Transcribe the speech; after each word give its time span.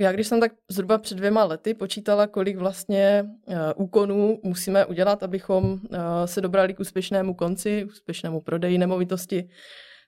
Já 0.00 0.12
když 0.12 0.26
jsem 0.26 0.40
tak 0.40 0.52
zhruba 0.70 0.98
před 0.98 1.14
dvěma 1.14 1.44
lety 1.44 1.74
počítala, 1.74 2.26
kolik 2.26 2.56
vlastně 2.56 3.24
uh, 3.46 3.56
úkonů 3.76 4.40
musíme 4.42 4.86
udělat, 4.86 5.22
abychom 5.22 5.72
uh, 5.72 5.78
se 6.24 6.40
dobrali 6.40 6.74
k 6.74 6.80
úspěšnému 6.80 7.34
konci, 7.34 7.84
úspěšnému 7.84 8.40
prodeji 8.40 8.78
nemovitosti, 8.78 9.48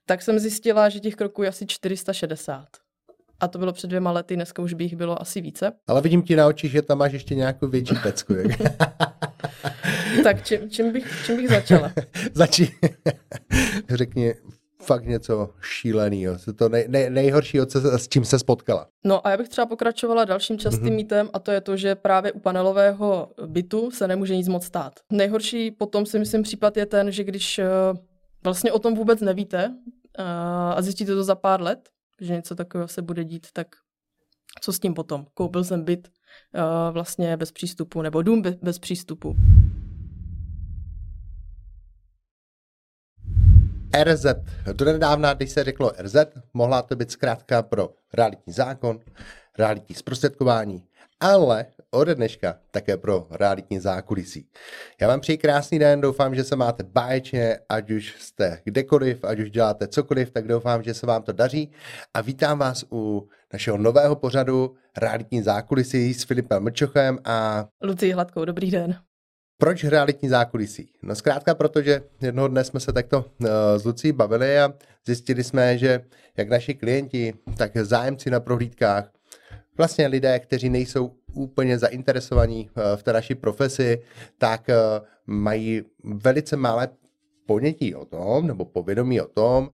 tak 0.05 0.21
jsem 0.21 0.39
zjistila, 0.39 0.89
že 0.89 0.99
těch 0.99 1.15
kroků 1.15 1.43
je 1.43 1.49
asi 1.49 1.65
460. 1.65 2.67
A 3.39 3.47
to 3.47 3.59
bylo 3.59 3.73
před 3.73 3.87
dvěma 3.87 4.11
lety, 4.11 4.35
dneska 4.35 4.61
už 4.61 4.73
by 4.73 4.83
jich 4.83 4.95
bylo 4.95 5.21
asi 5.21 5.41
více. 5.41 5.71
Ale 5.87 6.01
vidím 6.01 6.21
ti 6.21 6.35
na 6.35 6.47
očích, 6.47 6.71
že 6.71 6.81
tam 6.81 6.97
máš 6.97 7.13
ještě 7.13 7.35
nějakou 7.35 7.67
větší 7.67 7.95
pecku. 8.03 8.33
tak 10.23 10.45
čím, 10.45 10.69
čím, 10.69 10.91
bych, 10.91 11.23
čím 11.25 11.37
bych 11.37 11.49
začala? 11.49 11.91
Začni. 12.33 12.69
Řekni 13.89 14.33
fakt 14.83 15.05
něco 15.05 15.49
šíleného. 15.61 16.35
To 16.55 16.69
nej, 16.69 16.85
nej, 16.89 17.09
nejhoršího, 17.09 17.65
co, 17.65 17.97
s 17.97 18.07
čím 18.07 18.25
se 18.25 18.39
spotkala. 18.39 18.87
No 19.05 19.27
a 19.27 19.31
já 19.31 19.37
bych 19.37 19.49
třeba 19.49 19.65
pokračovala 19.65 20.25
dalším 20.25 20.57
častým 20.57 20.83
mm-hmm. 20.83 20.95
mýtem 20.95 21.29
a 21.33 21.39
to 21.39 21.51
je 21.51 21.61
to, 21.61 21.77
že 21.77 21.95
právě 21.95 22.31
u 22.31 22.39
panelového 22.39 23.31
bytu 23.45 23.91
se 23.91 24.07
nemůže 24.07 24.35
nic 24.35 24.47
moc 24.47 24.65
stát. 24.65 24.93
Nejhorší 25.11 25.71
potom 25.71 26.05
si 26.05 26.19
myslím 26.19 26.43
případ 26.43 26.77
je 26.77 26.85
ten, 26.85 27.11
že 27.11 27.23
když 27.23 27.59
eh, 27.59 27.67
vlastně 28.43 28.71
o 28.71 28.79
tom 28.79 28.95
vůbec 28.95 29.21
nevíte 29.21 29.75
eh, 30.17 30.23
a 30.75 30.81
zjistíte 30.81 31.15
to 31.15 31.23
za 31.23 31.35
pár 31.35 31.61
let, 31.61 31.89
že 32.21 32.33
něco 32.33 32.55
takového 32.55 32.87
se 32.87 33.01
bude 33.01 33.23
dít, 33.23 33.47
tak 33.53 33.67
co 34.61 34.73
s 34.73 34.79
tím 34.79 34.93
potom? 34.93 35.25
Koupil 35.33 35.63
jsem 35.63 35.83
byt 35.83 36.07
uh, 36.07 36.93
vlastně 36.93 37.37
bez 37.37 37.51
přístupu 37.51 38.01
nebo 38.01 38.21
dům 38.21 38.41
bez 38.61 38.79
přístupu. 38.79 39.35
RZ. 44.01 44.25
nedávna, 44.85 45.33
když 45.33 45.51
se 45.51 45.63
řeklo 45.63 45.91
RZ, 45.99 46.15
mohla 46.53 46.81
to 46.81 46.95
být 46.95 47.11
zkrátka 47.11 47.61
pro 47.61 47.89
realitní 48.13 48.53
zákon, 48.53 48.99
realitní 49.57 49.95
zprostředkování, 49.95 50.83
ale 51.19 51.65
ode 51.91 52.15
dneška 52.15 52.55
také 52.71 52.97
pro 52.97 53.27
realitní 53.31 53.79
zákulisí. 53.79 54.47
Já 55.01 55.07
vám 55.07 55.19
přeji 55.19 55.37
krásný 55.37 55.79
den, 55.79 56.01
doufám, 56.01 56.35
že 56.35 56.43
se 56.43 56.55
máte 56.55 56.83
báječně, 56.83 57.59
ať 57.69 57.91
už 57.91 58.15
jste 58.19 58.61
kdekoliv, 58.63 59.23
ať 59.23 59.39
už 59.39 59.51
děláte 59.51 59.87
cokoliv, 59.87 60.31
tak 60.31 60.47
doufám, 60.47 60.83
že 60.83 60.93
se 60.93 61.05
vám 61.05 61.23
to 61.23 61.31
daří 61.31 61.71
a 62.13 62.21
vítám 62.21 62.59
vás 62.59 62.85
u 62.91 63.27
našeho 63.53 63.77
nového 63.77 64.15
pořadu 64.15 64.75
Realitní 64.97 65.43
zákulisí 65.43 66.13
s 66.13 66.23
Filipem 66.23 66.63
Mlčochem 66.63 67.19
a 67.25 67.67
Lucí 67.83 68.11
Hladkou. 68.11 68.45
Dobrý 68.45 68.71
den. 68.71 68.95
Proč 69.63 69.83
realitní 69.83 70.29
zákulisí? 70.29 70.89
No 71.03 71.15
zkrátka 71.15 71.55
protože 71.55 72.01
jednoho 72.21 72.47
dne 72.47 72.63
jsme 72.63 72.79
se 72.79 72.93
takto 72.93 73.19
uh, 73.19 73.47
s 73.77 73.85
Lucí 73.85 74.11
bavili 74.11 74.59
a 74.59 74.73
zjistili 75.05 75.43
jsme, 75.43 75.77
že 75.77 76.01
jak 76.37 76.49
naši 76.49 76.73
klienti, 76.73 77.33
tak 77.57 77.77
zájemci 77.77 78.29
na 78.29 78.39
prohlídkách, 78.39 79.11
vlastně 79.77 80.07
lidé, 80.07 80.39
kteří 80.39 80.69
nejsou 80.69 81.11
úplně 81.33 81.79
zainteresovaní 81.79 82.69
uh, 82.69 82.83
v 82.95 83.03
té 83.03 83.13
naší 83.13 83.35
profesi, 83.35 84.01
tak 84.37 84.67
uh, 84.67 84.75
mají 85.27 85.81
velice 86.03 86.55
malé 86.55 86.87
ponětí 87.45 87.95
o 87.95 88.05
tom, 88.05 88.47
nebo 88.47 88.65
povědomí 88.65 89.21
o 89.21 89.27
tom, 89.27 89.69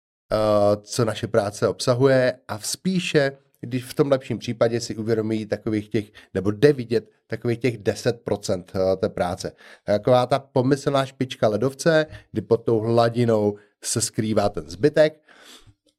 co 0.83 1.05
naše 1.05 1.27
práce 1.27 1.69
obsahuje 1.69 2.35
a 2.49 2.59
spíše 2.59 3.33
když 3.67 3.85
v 3.85 3.95
tom 3.95 4.11
lepším 4.11 4.39
případě 4.39 4.81
si 4.81 4.97
uvědomí 4.97 5.47
takových 5.47 5.89
těch, 5.89 6.05
nebo 6.35 6.51
jde 6.51 6.73
vidět 6.73 7.11
takových 7.27 7.59
těch 7.59 7.79
10% 7.79 8.65
eh, 8.75 8.97
té 8.97 9.09
práce. 9.09 9.53
Taková 9.85 10.27
ta 10.27 10.39
pomyslná 10.39 11.07
špička 11.07 11.49
ledovce, 11.49 12.07
kdy 12.33 12.43
pod 12.43 12.57
tou 12.57 12.81
hladinou 12.81 13.57
se 13.83 14.01
skrývá 14.01 14.49
ten 14.49 14.71
zbytek 14.71 15.21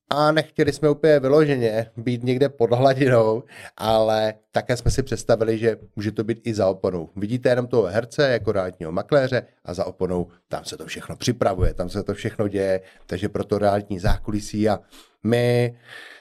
a 0.09 0.31
nechtěli 0.31 0.73
jsme 0.73 0.89
úplně 0.89 1.19
vyloženě 1.19 1.91
být 1.97 2.23
někde 2.23 2.49
pod 2.49 2.71
hladinou, 2.71 3.43
ale 3.77 4.33
také 4.51 4.77
jsme 4.77 4.91
si 4.91 5.03
představili, 5.03 5.57
že 5.57 5.77
může 5.95 6.11
to 6.11 6.23
být 6.23 6.41
i 6.43 6.53
za 6.53 6.67
oponou. 6.67 7.09
Vidíte 7.15 7.49
jenom 7.49 7.67
toho 7.67 7.83
herce 7.83 8.29
jako 8.29 8.51
realitního 8.51 8.91
makléře 8.91 9.43
a 9.65 9.73
za 9.73 9.85
oponou 9.85 10.27
tam 10.47 10.65
se 10.65 10.77
to 10.77 10.85
všechno 10.85 11.15
připravuje, 11.15 11.73
tam 11.73 11.89
se 11.89 12.03
to 12.03 12.13
všechno 12.13 12.47
děje, 12.47 12.81
takže 13.05 13.29
proto 13.29 13.57
realitní 13.57 13.99
zákulisí 13.99 14.69
a 14.69 14.79
my 15.25 15.75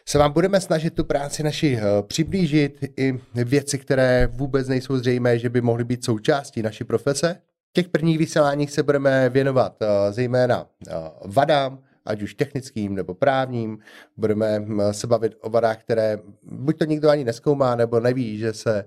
se 0.06 0.18
vám 0.18 0.32
budeme 0.32 0.60
snažit 0.60 0.94
tu 0.94 1.04
práci 1.04 1.42
naši 1.42 1.78
eh, 1.78 2.02
přiblížit 2.02 2.84
i 2.96 3.20
věci, 3.34 3.78
které 3.78 4.28
vůbec 4.32 4.68
nejsou 4.68 4.96
zřejmé, 4.96 5.38
že 5.38 5.48
by 5.48 5.60
mohly 5.60 5.84
být 5.84 6.04
součástí 6.04 6.62
naší 6.62 6.84
profese. 6.84 7.40
V 7.70 7.72
těch 7.72 7.88
prvních 7.88 8.18
vysíláních 8.18 8.70
se 8.70 8.82
budeme 8.82 9.28
věnovat 9.28 9.76
eh, 9.82 10.12
zejména 10.12 10.66
eh, 10.88 10.92
vadám, 11.24 11.78
ať 12.06 12.22
už 12.22 12.34
technickým 12.34 12.94
nebo 12.94 13.14
právním. 13.14 13.78
Budeme 14.16 14.62
se 14.90 15.06
bavit 15.06 15.34
o 15.40 15.50
vadách, 15.50 15.78
které 15.78 16.18
buď 16.42 16.78
to 16.78 16.84
nikdo 16.84 17.10
ani 17.10 17.24
neskoumá, 17.24 17.74
nebo 17.74 18.00
neví, 18.00 18.38
že 18.38 18.52
se 18.52 18.84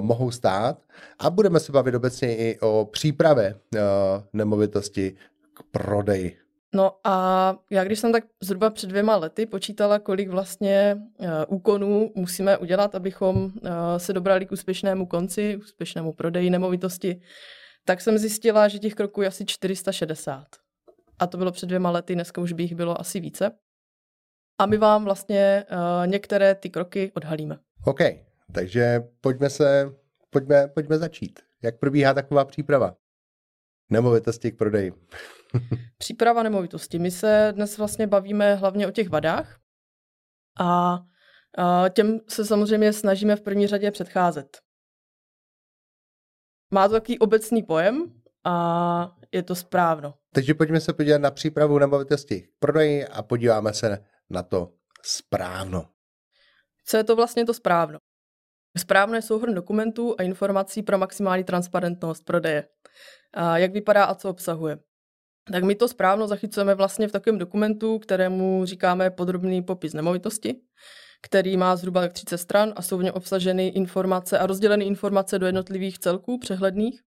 mohou 0.00 0.30
stát. 0.30 0.78
A 1.18 1.30
budeme 1.30 1.60
se 1.60 1.72
bavit 1.72 1.94
obecně 1.94 2.36
i 2.36 2.58
o 2.60 2.88
přípravě 2.92 3.54
nemovitosti 4.32 5.14
k 5.54 5.62
prodeji. 5.70 6.36
No 6.74 6.92
a 7.04 7.56
já 7.70 7.84
když 7.84 7.98
jsem 7.98 8.12
tak 8.12 8.24
zhruba 8.40 8.70
před 8.70 8.86
dvěma 8.86 9.16
lety 9.16 9.46
počítala, 9.46 9.98
kolik 9.98 10.28
vlastně 10.28 10.96
uh, 11.18 11.26
úkonů 11.48 12.12
musíme 12.14 12.58
udělat, 12.58 12.94
abychom 12.94 13.44
uh, 13.44 13.50
se 13.96 14.12
dobrali 14.12 14.46
k 14.46 14.52
úspěšnému 14.52 15.06
konci, 15.06 15.56
úspěšnému 15.56 16.12
prodeji 16.12 16.50
nemovitosti, 16.50 17.20
tak 17.84 18.00
jsem 18.00 18.18
zjistila, 18.18 18.68
že 18.68 18.78
těch 18.78 18.94
kroků 18.94 19.22
je 19.22 19.28
asi 19.28 19.44
460. 19.46 20.46
A 21.18 21.26
to 21.26 21.38
bylo 21.38 21.52
před 21.52 21.66
dvěma 21.66 21.90
lety, 21.90 22.14
dneska 22.14 22.40
už 22.40 22.52
by 22.52 22.62
jich 22.62 22.74
bylo 22.74 23.00
asi 23.00 23.20
více. 23.20 23.50
A 24.58 24.66
my 24.66 24.76
vám 24.76 25.04
vlastně 25.04 25.64
uh, 25.70 26.06
některé 26.06 26.54
ty 26.54 26.70
kroky 26.70 27.12
odhalíme. 27.14 27.58
OK, 27.86 28.00
takže 28.52 29.02
pojďme 29.20 29.50
se, 29.50 29.92
pojďme, 30.30 30.68
pojďme 30.68 30.98
začít. 30.98 31.40
Jak 31.62 31.78
probíhá 31.78 32.14
taková 32.14 32.44
příprava? 32.44 32.96
Nemovitosti 33.90 34.52
k 34.52 34.58
prodeji. 34.58 34.92
Příprava 35.98 36.42
nemovitosti. 36.42 36.98
My 36.98 37.10
se 37.10 37.52
dnes 37.56 37.78
vlastně 37.78 38.06
bavíme 38.06 38.54
hlavně 38.54 38.86
o 38.86 38.90
těch 38.90 39.08
vadách 39.08 39.60
a, 40.60 40.98
a 41.58 41.88
těm 41.88 42.20
se 42.28 42.44
samozřejmě 42.44 42.92
snažíme 42.92 43.36
v 43.36 43.40
první 43.40 43.66
řadě 43.66 43.90
předcházet. 43.90 44.58
Má 46.70 46.88
to 46.88 46.94
takový 46.94 47.18
obecný 47.18 47.62
pojem 47.62 48.22
a 48.44 49.16
je 49.32 49.42
to 49.42 49.54
správno. 49.54 50.14
Takže 50.34 50.54
pojďme 50.54 50.80
se 50.80 50.92
podívat 50.92 51.18
na 51.18 51.30
přípravu 51.30 51.78
nemovitosti 51.78 52.40
k 52.40 52.50
prodeji 52.58 53.06
a 53.06 53.22
podíváme 53.22 53.74
se 53.74 54.04
na 54.30 54.42
to 54.42 54.72
správno. 55.02 55.88
Co 56.86 56.96
je 56.96 57.04
to 57.04 57.16
vlastně 57.16 57.46
to 57.46 57.54
správno? 57.54 57.98
Správno 58.78 59.14
je 59.14 59.22
souhrn 59.22 59.54
dokumentů 59.54 60.14
a 60.18 60.22
informací 60.22 60.82
pro 60.82 60.98
maximální 60.98 61.44
transparentnost 61.44 62.24
prodeje. 62.24 62.68
A 63.34 63.58
jak 63.58 63.72
vypadá 63.72 64.04
a 64.04 64.14
co 64.14 64.30
obsahuje. 64.30 64.78
Tak 65.52 65.64
my 65.64 65.74
to 65.74 65.88
správno 65.88 66.26
zachycujeme 66.26 66.74
vlastně 66.74 67.08
v 67.08 67.12
takovém 67.12 67.38
dokumentu, 67.38 67.98
kterému 67.98 68.64
říkáme 68.64 69.10
podrobný 69.10 69.62
popis 69.62 69.92
nemovitosti, 69.92 70.60
který 71.22 71.56
má 71.56 71.76
zhruba 71.76 72.08
30 72.08 72.38
stran 72.38 72.72
a 72.76 72.82
jsou 72.82 72.98
v 72.98 73.02
něm 73.02 73.14
obsaženy 73.14 73.68
informace 73.68 74.38
a 74.38 74.46
rozděleny 74.46 74.84
informace 74.84 75.38
do 75.38 75.46
jednotlivých 75.46 75.98
celků 75.98 76.38
přehledných. 76.38 77.00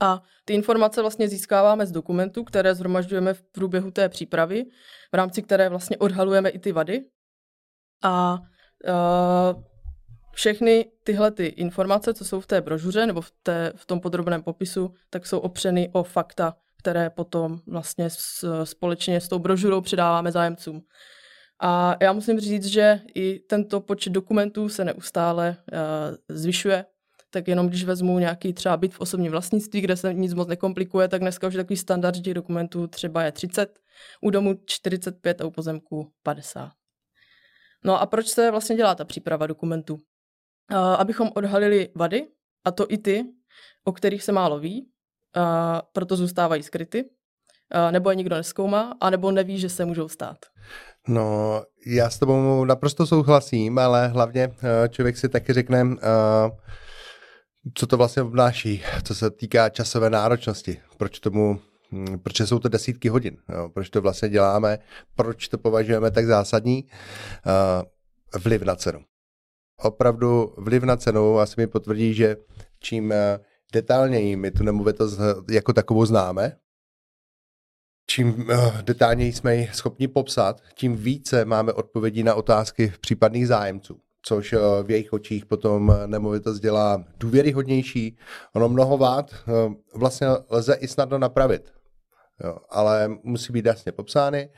A 0.00 0.22
ty 0.44 0.54
informace 0.54 1.00
vlastně 1.00 1.28
získáváme 1.28 1.86
z 1.86 1.92
dokumentů, 1.92 2.44
které 2.44 2.74
zhromažďujeme 2.74 3.34
v 3.34 3.42
průběhu 3.42 3.90
té 3.90 4.08
přípravy, 4.08 4.64
v 5.12 5.16
rámci 5.16 5.42
které 5.42 5.68
vlastně 5.68 5.96
odhalujeme 5.96 6.48
i 6.48 6.58
ty 6.58 6.72
vady. 6.72 7.04
A 8.02 8.38
uh, 8.88 9.62
všechny 10.38 10.86
tyhle 11.04 11.30
ty 11.30 11.46
informace, 11.46 12.14
co 12.14 12.24
jsou 12.24 12.40
v 12.40 12.46
té 12.46 12.60
brožuře 12.60 13.06
nebo 13.06 13.20
v, 13.20 13.32
té, 13.42 13.72
v 13.76 13.86
tom 13.86 14.00
podrobném 14.00 14.42
popisu, 14.42 14.94
tak 15.10 15.26
jsou 15.26 15.38
opřeny 15.38 15.90
o 15.92 16.02
fakta, 16.02 16.56
které 16.78 17.10
potom 17.10 17.60
vlastně 17.66 18.10
s, 18.10 18.64
společně 18.64 19.20
s 19.20 19.28
tou 19.28 19.38
brožurou 19.38 19.80
předáváme 19.80 20.32
zájemcům. 20.32 20.82
A 21.60 21.96
já 22.00 22.12
musím 22.12 22.40
říct, 22.40 22.66
že 22.66 23.00
i 23.14 23.38
tento 23.38 23.80
počet 23.80 24.10
dokumentů 24.10 24.68
se 24.68 24.84
neustále 24.84 25.56
uh, 25.72 26.36
zvyšuje 26.36 26.84
tak 27.30 27.48
jenom 27.48 27.68
když 27.68 27.84
vezmu 27.84 28.18
nějaký 28.18 28.52
třeba 28.52 28.76
byt 28.76 28.94
v 28.94 29.00
osobním 29.00 29.32
vlastnictví, 29.32 29.80
kde 29.80 29.96
se 29.96 30.14
nic 30.14 30.34
moc 30.34 30.48
nekomplikuje, 30.48 31.08
tak 31.08 31.20
dneska 31.20 31.46
už 31.46 31.54
takový 31.54 31.76
standard, 31.76 32.20
těch 32.20 32.34
dokumentů 32.34 32.86
třeba 32.86 33.22
je 33.22 33.32
30, 33.32 33.78
u 34.20 34.30
domu 34.30 34.54
45 34.66 35.40
a 35.40 35.46
u 35.46 35.50
pozemku 35.50 36.12
50. 36.22 36.72
No 37.84 38.00
a 38.00 38.06
proč 38.06 38.26
se 38.26 38.50
vlastně 38.50 38.76
dělá 38.76 38.94
ta 38.94 39.04
příprava 39.04 39.46
dokumentů? 39.46 39.98
Abychom 40.98 41.30
odhalili 41.34 41.88
vady, 41.94 42.26
a 42.64 42.70
to 42.70 42.86
i 42.88 42.98
ty, 42.98 43.24
o 43.84 43.92
kterých 43.92 44.22
se 44.22 44.32
málo 44.32 44.58
ví, 44.58 44.88
uh, 45.36 45.42
proto 45.92 46.16
zůstávají 46.16 46.62
skryty, 46.62 47.04
uh, 47.04 47.92
nebo 47.92 48.10
je 48.10 48.16
nikdo 48.16 48.36
neskoumá, 48.36 48.96
anebo 49.00 49.30
neví, 49.30 49.58
že 49.58 49.68
se 49.68 49.84
můžou 49.84 50.08
stát. 50.08 50.38
No, 51.08 51.62
já 51.86 52.10
s 52.10 52.18
tobou 52.18 52.64
naprosto 52.64 53.06
souhlasím, 53.06 53.78
ale 53.78 54.08
hlavně 54.08 54.54
člověk 54.88 55.16
si 55.16 55.28
taky 55.28 55.52
řekne, 55.52 55.84
uh, 55.84 55.96
co 57.74 57.86
to 57.86 57.96
vlastně 57.96 58.22
obnáší, 58.22 58.82
co 59.04 59.14
se 59.14 59.30
týká 59.30 59.68
časové 59.68 60.10
náročnosti, 60.10 60.80
proč 60.96 61.20
tomu 61.20 61.60
hm, 61.92 62.18
proč 62.18 62.40
jsou 62.40 62.58
to 62.58 62.68
desítky 62.68 63.08
hodin, 63.08 63.36
jo? 63.48 63.70
proč 63.74 63.90
to 63.90 64.00
vlastně 64.00 64.28
děláme, 64.28 64.78
proč 65.16 65.48
to 65.48 65.58
považujeme 65.58 66.10
tak 66.10 66.26
zásadní, 66.26 66.84
uh, 66.84 68.42
vliv 68.42 68.62
na 68.62 68.76
cenu. 68.76 69.00
Opravdu 69.82 70.54
vliv 70.56 70.82
na 70.82 70.96
cenu. 70.96 71.38
Asi 71.38 71.54
mi 71.60 71.66
potvrdí, 71.66 72.14
že 72.14 72.36
čím 72.78 73.12
eh, 73.12 73.40
detailněji 73.72 74.36
my 74.36 74.50
tu 74.50 74.64
nemovitost 74.64 75.18
jako 75.50 75.72
takovou 75.72 76.06
známe, 76.06 76.56
čím 78.10 78.46
detailněji 78.82 79.32
jsme 79.32 79.56
ji 79.56 79.70
schopni 79.72 80.08
popsat, 80.08 80.62
tím 80.74 80.96
více 80.96 81.44
máme 81.44 81.72
odpovědí 81.72 82.22
na 82.22 82.34
otázky 82.34 82.92
případných 83.00 83.48
zájemců 83.48 84.00
což 84.22 84.52
eh, 84.52 84.58
v 84.82 84.90
jejich 84.90 85.12
očích 85.12 85.46
potom 85.46 85.96
nemovitost 86.06 86.60
dělá 86.60 87.04
důvěryhodnější. 87.20 88.16
Ono 88.54 88.68
mnoho 88.68 88.98
vád 88.98 89.34
eh, 89.34 89.74
vlastně 89.94 90.26
lze 90.50 90.74
i 90.74 90.88
snadno 90.88 91.18
napravit. 91.18 91.72
Jo, 92.44 92.58
ale 92.70 93.18
musí 93.22 93.52
být 93.52 93.66
jasně 93.66 93.92
popsány. 93.92 94.48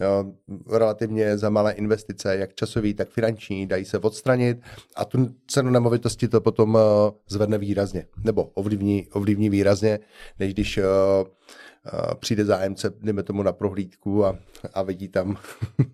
Jo, 0.00 0.24
relativně 0.70 1.38
za 1.38 1.50
malé 1.50 1.72
investice, 1.72 2.36
jak 2.36 2.54
časový, 2.54 2.94
tak 2.94 3.08
finanční, 3.08 3.66
dají 3.66 3.84
se 3.84 3.98
odstranit 3.98 4.58
a 4.96 5.04
tu 5.04 5.28
cenu 5.46 5.70
nemovitosti 5.70 6.28
to 6.28 6.40
potom 6.40 6.74
uh, 6.74 6.80
zvedne 7.28 7.58
výrazně, 7.58 8.06
nebo 8.24 8.44
ovlivní, 8.44 9.06
ovlivní 9.12 9.50
výrazně, 9.50 9.98
než 10.38 10.54
když 10.54 10.78
uh, 10.78 10.84
uh, 10.84 12.14
přijde 12.14 12.44
zájemce, 12.44 12.92
jdeme 13.00 13.22
tomu 13.22 13.42
na 13.42 13.52
prohlídku 13.52 14.24
a, 14.24 14.38
a 14.74 14.82
vidí 14.82 15.08
tam 15.08 15.36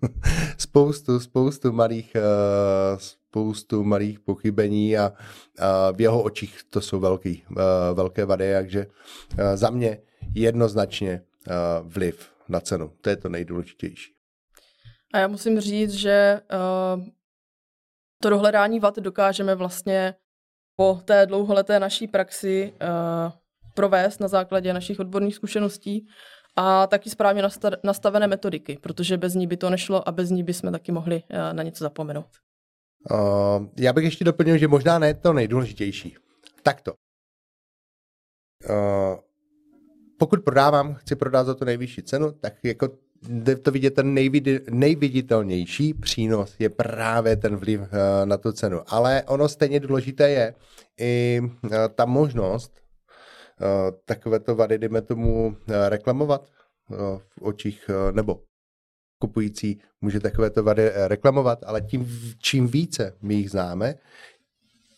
spoustu, 0.59 1.21
spoustu 1.21 1.73
malých, 1.73 2.17
uh, 2.17 2.99
spoustu 2.99 3.85
malých 3.85 4.21
pochybení 4.21 4.99
a, 4.99 5.13
a 5.59 5.91
v 5.91 6.01
jeho 6.01 6.23
očích 6.23 6.61
to 6.71 6.81
jsou 6.81 7.01
velký, 7.01 7.43
uh, 7.51 7.57
velké 7.95 8.25
vady, 8.25 8.53
takže 8.53 8.87
uh, 8.87 9.39
za 9.55 9.71
mě 9.71 9.99
jednoznačně 10.35 11.23
vliv 11.83 12.33
na 12.49 12.61
cenu. 12.61 12.93
To 13.01 13.11
je 13.11 13.17
to 13.17 13.29
nejdůležitější. 13.29 14.15
A 15.15 15.19
já 15.19 15.29
musím 15.29 15.61
říct, 15.61 15.93
že 15.93 16.41
uh, 16.97 17.05
to 18.23 18.31
dohledání 18.31 18.81
vad 18.81 18.97
dokážeme 18.97 19.55
vlastně 19.55 20.15
po 20.77 21.01
té 21.05 21.27
dlouholeté 21.27 21.81
naší 21.81 22.09
praxi 22.09 22.73
uh, 22.73 23.33
provést 23.75 24.21
na 24.21 24.29
základě 24.29 24.73
našich 24.73 25.01
odborných 25.01 25.35
zkušeností 25.35 26.07
a 26.57 26.87
taky 26.87 27.11
správně 27.11 27.43
nastavené 27.85 28.27
metodiky, 28.27 28.79
protože 28.83 29.19
bez 29.19 29.35
ní 29.35 29.47
by 29.47 29.57
to 29.57 29.71
nešlo 29.71 30.09
a 30.09 30.13
bez 30.13 30.31
ní 30.31 30.43
by 30.43 30.55
jsme 30.55 30.71
taky 30.71 30.93
mohli 30.93 31.17
uh, 31.17 31.53
na 31.53 31.63
něco 31.63 31.85
zapomenout. 31.85 32.31
Uh, 33.11 33.67
já 33.79 33.93
bych 33.93 34.05
ještě 34.05 34.25
doplnil, 34.25 34.59
že 34.59 34.69
možná 34.69 34.99
ne 34.99 35.15
to 35.15 35.33
nejdůležitější. 35.33 36.17
Takto. 36.63 36.95
Uh, 38.71 39.19
pokud 40.19 40.45
prodávám, 40.45 40.95
chci 40.95 41.17
prodat 41.17 41.45
za 41.45 41.55
tu 41.55 41.65
nejvyšší 41.65 42.03
cenu, 42.03 42.33
tak 42.33 42.55
jako 42.65 42.89
to 43.63 43.71
vidět 43.71 43.95
ten 43.95 44.15
nejvidi, 44.15 44.61
nejviditelnější 44.71 45.95
přínos 45.95 46.57
je 46.59 46.69
právě 46.69 47.37
ten 47.37 47.57
vliv 47.57 47.81
uh, 47.81 47.87
na 48.25 48.37
tu 48.37 48.53
cenu. 48.53 48.81
Ale 48.87 49.23
ono 49.27 49.49
stejně 49.49 49.81
důležité 49.81 50.31
je 50.31 50.55
i 51.01 51.41
uh, 51.43 51.71
ta 51.95 52.05
možnost 52.05 52.73
uh, 53.61 53.97
takovéto 54.05 54.55
vady, 54.55 54.79
jdeme 54.79 55.03
tomu 55.03 55.57
reklamovat 55.89 56.49
v 57.19 57.43
očích 57.43 57.91
nebo 58.13 58.41
kupující 59.19 59.81
může 60.01 60.21
takovéto 60.21 60.63
vady 60.63 60.91
reklamovat, 60.95 61.59
ale 61.67 61.81
tím, 61.81 62.09
čím 62.39 62.69
více 62.69 63.17
my 63.23 63.35
jich 63.35 63.51
známe, 63.51 63.95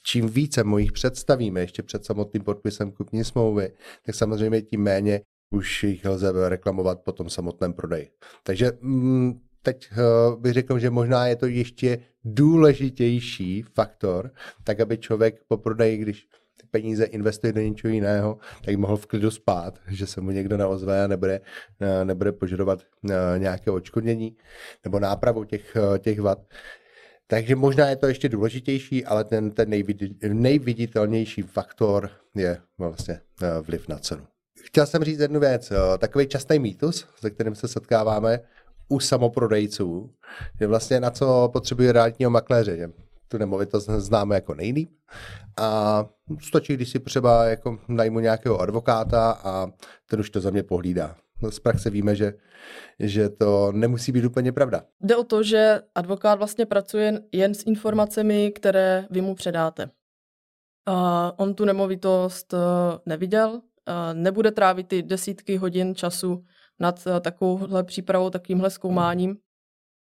čím 0.07 0.29
více 0.29 0.65
my 0.65 0.83
jich 0.83 0.93
představíme 0.93 1.61
ještě 1.61 1.83
před 1.83 2.05
samotným 2.05 2.43
podpisem 2.43 2.93
kupní 2.93 3.25
smlouvy, 3.25 3.73
tak 4.03 4.15
samozřejmě 4.15 4.63
tím 4.63 4.83
méně 4.83 5.21
už 5.51 5.85
jich 5.85 6.05
lze 6.05 6.49
reklamovat 6.49 7.01
po 7.01 7.13
tom 7.13 7.31
samotném 7.31 7.73
prodeji. 7.73 8.11
Takže 8.43 8.73
mm, 8.81 9.41
teď 9.63 9.91
uh, 9.93 10.41
bych 10.41 10.53
řekl, 10.53 10.79
že 10.79 10.91
možná 10.91 11.27
je 11.27 11.37
to 11.37 11.47
ještě 11.47 11.99
důležitější 12.25 13.63
faktor, 13.63 14.31
tak 14.65 14.81
aby 14.81 14.99
člověk 14.99 15.41
po 15.49 15.57
prodeji, 15.57 15.97
když 15.97 16.27
ty 16.61 16.67
peníze 16.71 17.05
investuje 17.05 17.53
do 17.53 17.61
něčeho 17.61 17.95
jiného, 17.95 18.39
tak 18.65 18.77
mohl 18.77 18.97
v 18.97 19.07
klidu 19.07 19.31
spát, 19.31 19.79
že 19.89 20.07
se 20.07 20.21
mu 20.21 20.31
někdo 20.31 20.57
neozve 20.57 21.05
a 21.05 21.07
nebude, 21.07 21.41
uh, 21.81 22.05
nebude 22.05 22.33
požadovat 22.33 22.83
uh, 23.03 23.11
nějaké 23.39 23.71
odškodnění 23.71 24.37
nebo 24.85 25.01
nápravu 25.01 25.45
těch, 25.45 25.77
těch 25.99 26.21
vad. 26.21 26.39
Takže 27.27 27.57
možná 27.57 27.89
je 27.89 27.97
to 27.97 28.07
ještě 28.07 28.29
důležitější, 28.29 29.05
ale 29.05 29.25
ten, 29.25 29.51
ten 29.51 29.71
nejviditelnější 30.33 31.43
faktor 31.43 32.11
je 32.35 32.59
vlastně 32.79 33.21
eh, 33.43 33.61
vliv 33.61 33.89
na 33.89 33.99
cenu. 33.99 34.27
Chtěl 34.65 34.87
jsem 34.87 35.05
říct 35.05 35.21
jednu 35.21 35.41
věc. 35.41 35.71
Eh, 35.71 35.99
takový 35.99 36.27
častý 36.27 36.59
mýtus, 36.59 37.07
se 37.21 37.31
kterým 37.31 37.55
se 37.55 37.69
setkáváme 37.69 38.41
u 38.89 39.01
samoprodejců, 39.01 40.11
je 40.61 40.67
vlastně 40.67 41.01
na 41.01 41.11
co 41.11 41.51
potřebuje 41.53 41.93
realitního 41.93 42.31
makléře. 42.31 42.77
Že 42.77 42.91
tu 43.29 43.39
nemovitost 43.39 43.91
známe 43.91 44.35
jako 44.35 44.55
nejlíp 44.55 44.91
a 45.57 46.05
stačí, 46.43 46.75
když 46.75 46.89
si 46.89 46.99
třeba 46.99 47.45
jako 47.45 47.79
najmu 47.89 48.21
nějakého 48.21 48.61
advokáta 48.61 49.31
a 49.31 49.71
ten 50.07 50.21
už 50.21 50.31
to 50.31 50.41
za 50.41 50.51
mě 50.51 50.63
pohlídá. 50.63 51.17
Z 51.51 51.59
praxe 51.59 51.91
víme, 51.91 52.17
že, 52.17 52.33
že 52.99 53.29
to 53.29 53.73
nemusí 53.73 54.13
být 54.13 54.25
úplně 54.25 54.53
pravda. 54.53 54.83
Jde 55.01 55.17
o 55.17 55.25
to, 55.25 55.43
že 55.43 55.83
advokát 55.95 56.35
vlastně 56.35 56.67
pracuje 56.67 57.23
jen 57.33 57.55
s 57.55 57.67
informacemi, 57.67 58.53
které 58.53 59.07
vy 59.11 59.21
mu 59.21 59.35
předáte. 59.35 59.91
Uh, 60.89 60.95
on 61.37 61.55
tu 61.55 61.65
nemovitost 61.65 62.53
uh, 62.53 62.59
neviděl, 63.07 63.51
uh, 63.51 63.61
nebude 64.13 64.51
trávit 64.51 64.89
ty 64.89 65.03
desítky 65.03 65.57
hodin 65.57 65.95
času 65.95 66.45
nad 66.81 67.07
uh, 67.07 67.21
takovouhle 67.21 67.85
přípravou, 67.85 68.31
takovýmhle 68.31 68.71
zkoumáním. 68.71 69.37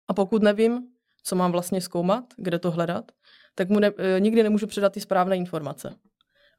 A 0.08 0.14
pokud 0.14 0.44
nevím, 0.44 0.81
co 1.24 1.36
mám 1.36 1.52
vlastně 1.52 1.81
zkoumat, 1.81 2.24
kde 2.38 2.60
to 2.60 2.72
hledat, 2.72 3.12
tak 3.56 3.70
mu 3.70 3.80
ne, 3.80 3.92
uh, 3.92 3.98
nikdy 4.20 4.44
nemůžu 4.44 4.68
předat 4.68 4.94
ty 4.94 5.00
správné 5.00 5.38
informace, 5.38 5.96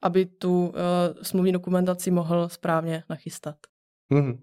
aby 0.01 0.25
tu 0.25 0.67
uh, 0.67 0.73
smluvní 1.21 1.51
dokumentaci 1.51 2.11
mohl 2.11 2.49
správně 2.49 3.03
nachystat. 3.09 3.55
Mm-hmm. 4.13 4.39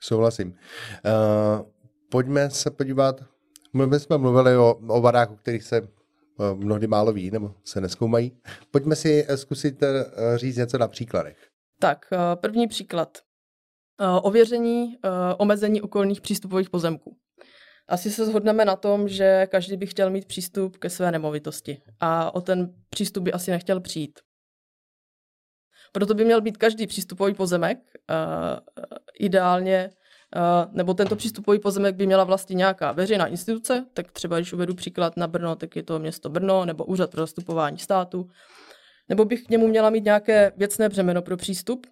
Souhlasím. 0.00 0.48
Uh, 0.48 1.66
pojďme 2.10 2.50
se 2.50 2.70
podívat, 2.70 3.20
my 3.72 4.00
jsme 4.00 4.18
mluvili 4.18 4.56
o, 4.56 4.80
o 4.88 5.00
vadách, 5.00 5.30
o 5.30 5.36
kterých 5.36 5.62
se 5.62 5.80
uh, 5.80 5.88
mnohdy 6.54 6.86
málo 6.86 7.12
ví 7.12 7.30
nebo 7.30 7.54
se 7.64 7.80
neskoumají. 7.80 8.36
Pojďme 8.70 8.96
si 8.96 9.26
eh, 9.28 9.36
zkusit 9.36 9.82
říct 10.36 10.56
něco 10.56 10.78
na 10.78 10.88
příkladech. 10.88 11.36
Tak, 11.80 12.06
první 12.34 12.68
příklad. 12.68 13.18
Ověření 14.22 14.98
omezení 15.38 15.82
okolních 15.82 16.20
přístupových 16.20 16.70
pozemků. 16.70 17.16
Asi 17.88 18.10
se 18.10 18.26
shodneme 18.26 18.64
na 18.64 18.76
tom, 18.76 19.08
že 19.08 19.46
každý 19.50 19.76
by 19.76 19.86
chtěl 19.86 20.10
mít 20.10 20.26
přístup 20.26 20.76
ke 20.76 20.90
své 20.90 21.10
nemovitosti 21.12 21.82
a 22.00 22.34
o 22.34 22.40
ten 22.40 22.74
přístup 22.90 23.24
by 23.24 23.32
asi 23.32 23.50
nechtěl 23.50 23.80
přijít. 23.80 24.20
Proto 25.92 26.14
by 26.14 26.24
měl 26.24 26.40
být 26.40 26.56
každý 26.56 26.86
přístupový 26.86 27.34
pozemek, 27.34 27.78
uh, 27.78 28.58
ideálně, 29.18 29.90
uh, 30.36 30.74
nebo 30.74 30.94
tento 30.94 31.16
přístupový 31.16 31.58
pozemek 31.58 31.96
by 31.96 32.06
měla 32.06 32.24
vlastně 32.24 32.54
nějaká 32.54 32.92
veřejná 32.92 33.26
instituce, 33.26 33.86
tak 33.94 34.12
třeba 34.12 34.36
když 34.36 34.52
uvedu 34.52 34.74
příklad 34.74 35.16
na 35.16 35.26
Brno, 35.26 35.56
tak 35.56 35.76
je 35.76 35.82
to 35.82 35.98
město 35.98 36.28
Brno 36.28 36.64
nebo 36.64 36.84
Úřad 36.84 37.10
pro 37.10 37.20
zastupování 37.20 37.78
státu, 37.78 38.28
nebo 39.08 39.24
bych 39.24 39.42
k 39.42 39.50
němu 39.50 39.68
měla 39.68 39.90
mít 39.90 40.04
nějaké 40.04 40.52
věcné 40.56 40.88
břemeno 40.88 41.22
pro 41.22 41.36
přístup, 41.36 41.86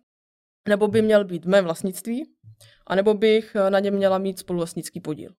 nebo 0.68 0.88
by 0.88 1.02
měl 1.02 1.24
být 1.24 1.44
v 1.44 1.48
mém 1.48 1.64
vlastnictví, 1.64 2.30
anebo 2.86 3.14
bych 3.14 3.56
na 3.68 3.78
něm 3.78 3.94
měla 3.94 4.18
mít 4.18 4.38
spoluvlastnický 4.38 5.00
podíl. 5.00 5.30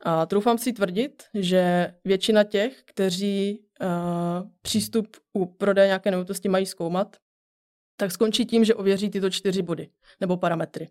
A 0.00 0.26
troufám 0.26 0.58
si 0.58 0.72
tvrdit, 0.72 1.22
že 1.34 1.94
většina 2.04 2.44
těch, 2.44 2.82
kteří 2.84 3.66
uh, 3.80 3.88
přístup 4.62 5.16
u 5.32 5.46
prodeje 5.46 5.86
nějaké 5.86 6.10
nemovitosti 6.10 6.48
mají 6.48 6.66
zkoumat, 6.66 7.16
tak 7.96 8.12
skončí 8.12 8.46
tím, 8.46 8.64
že 8.64 8.74
ověří 8.74 9.10
tyto 9.10 9.30
čtyři 9.30 9.62
body 9.62 9.88
nebo 10.20 10.36
parametry. 10.36 10.90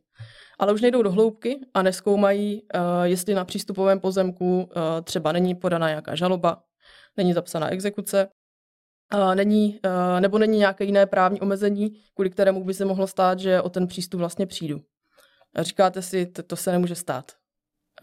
Ale 0.60 0.74
už 0.74 0.82
nejdou 0.82 1.02
do 1.02 1.12
hloubky 1.12 1.60
a 1.74 1.82
neskoumají, 1.82 2.62
uh, 2.62 3.04
jestli 3.04 3.34
na 3.34 3.46
přístupovém 3.46 4.00
pozemku 4.00 4.64
uh, 4.64 4.72
třeba 5.04 5.32
není 5.32 5.56
podaná 5.56 5.88
nějaká 5.90 6.16
žaloba, 6.16 6.64
není 7.18 7.34
zapsaná 7.34 7.70
exekuce, 7.70 8.28
uh, 9.14 9.36
není, 9.36 9.80
nebo 10.20 10.38
není 10.38 10.58
nějaké 10.58 10.84
jiné 10.84 11.06
právní 11.06 11.42
omezení, 11.42 12.00
kvůli 12.14 12.30
kterému 12.30 12.64
by 12.64 12.74
se 12.74 12.86
mohlo 12.86 13.08
stát, 13.08 13.40
že 13.40 13.62
o 13.62 13.70
ten 13.70 13.88
přístup 13.88 14.20
vlastně 14.20 14.46
přijdu. 14.46 14.82
A 15.56 15.64
říkáte 15.64 16.02
si, 16.02 16.26
to, 16.26 16.56
se 16.56 16.72
nemůže 16.72 16.96
stát. 16.96 17.32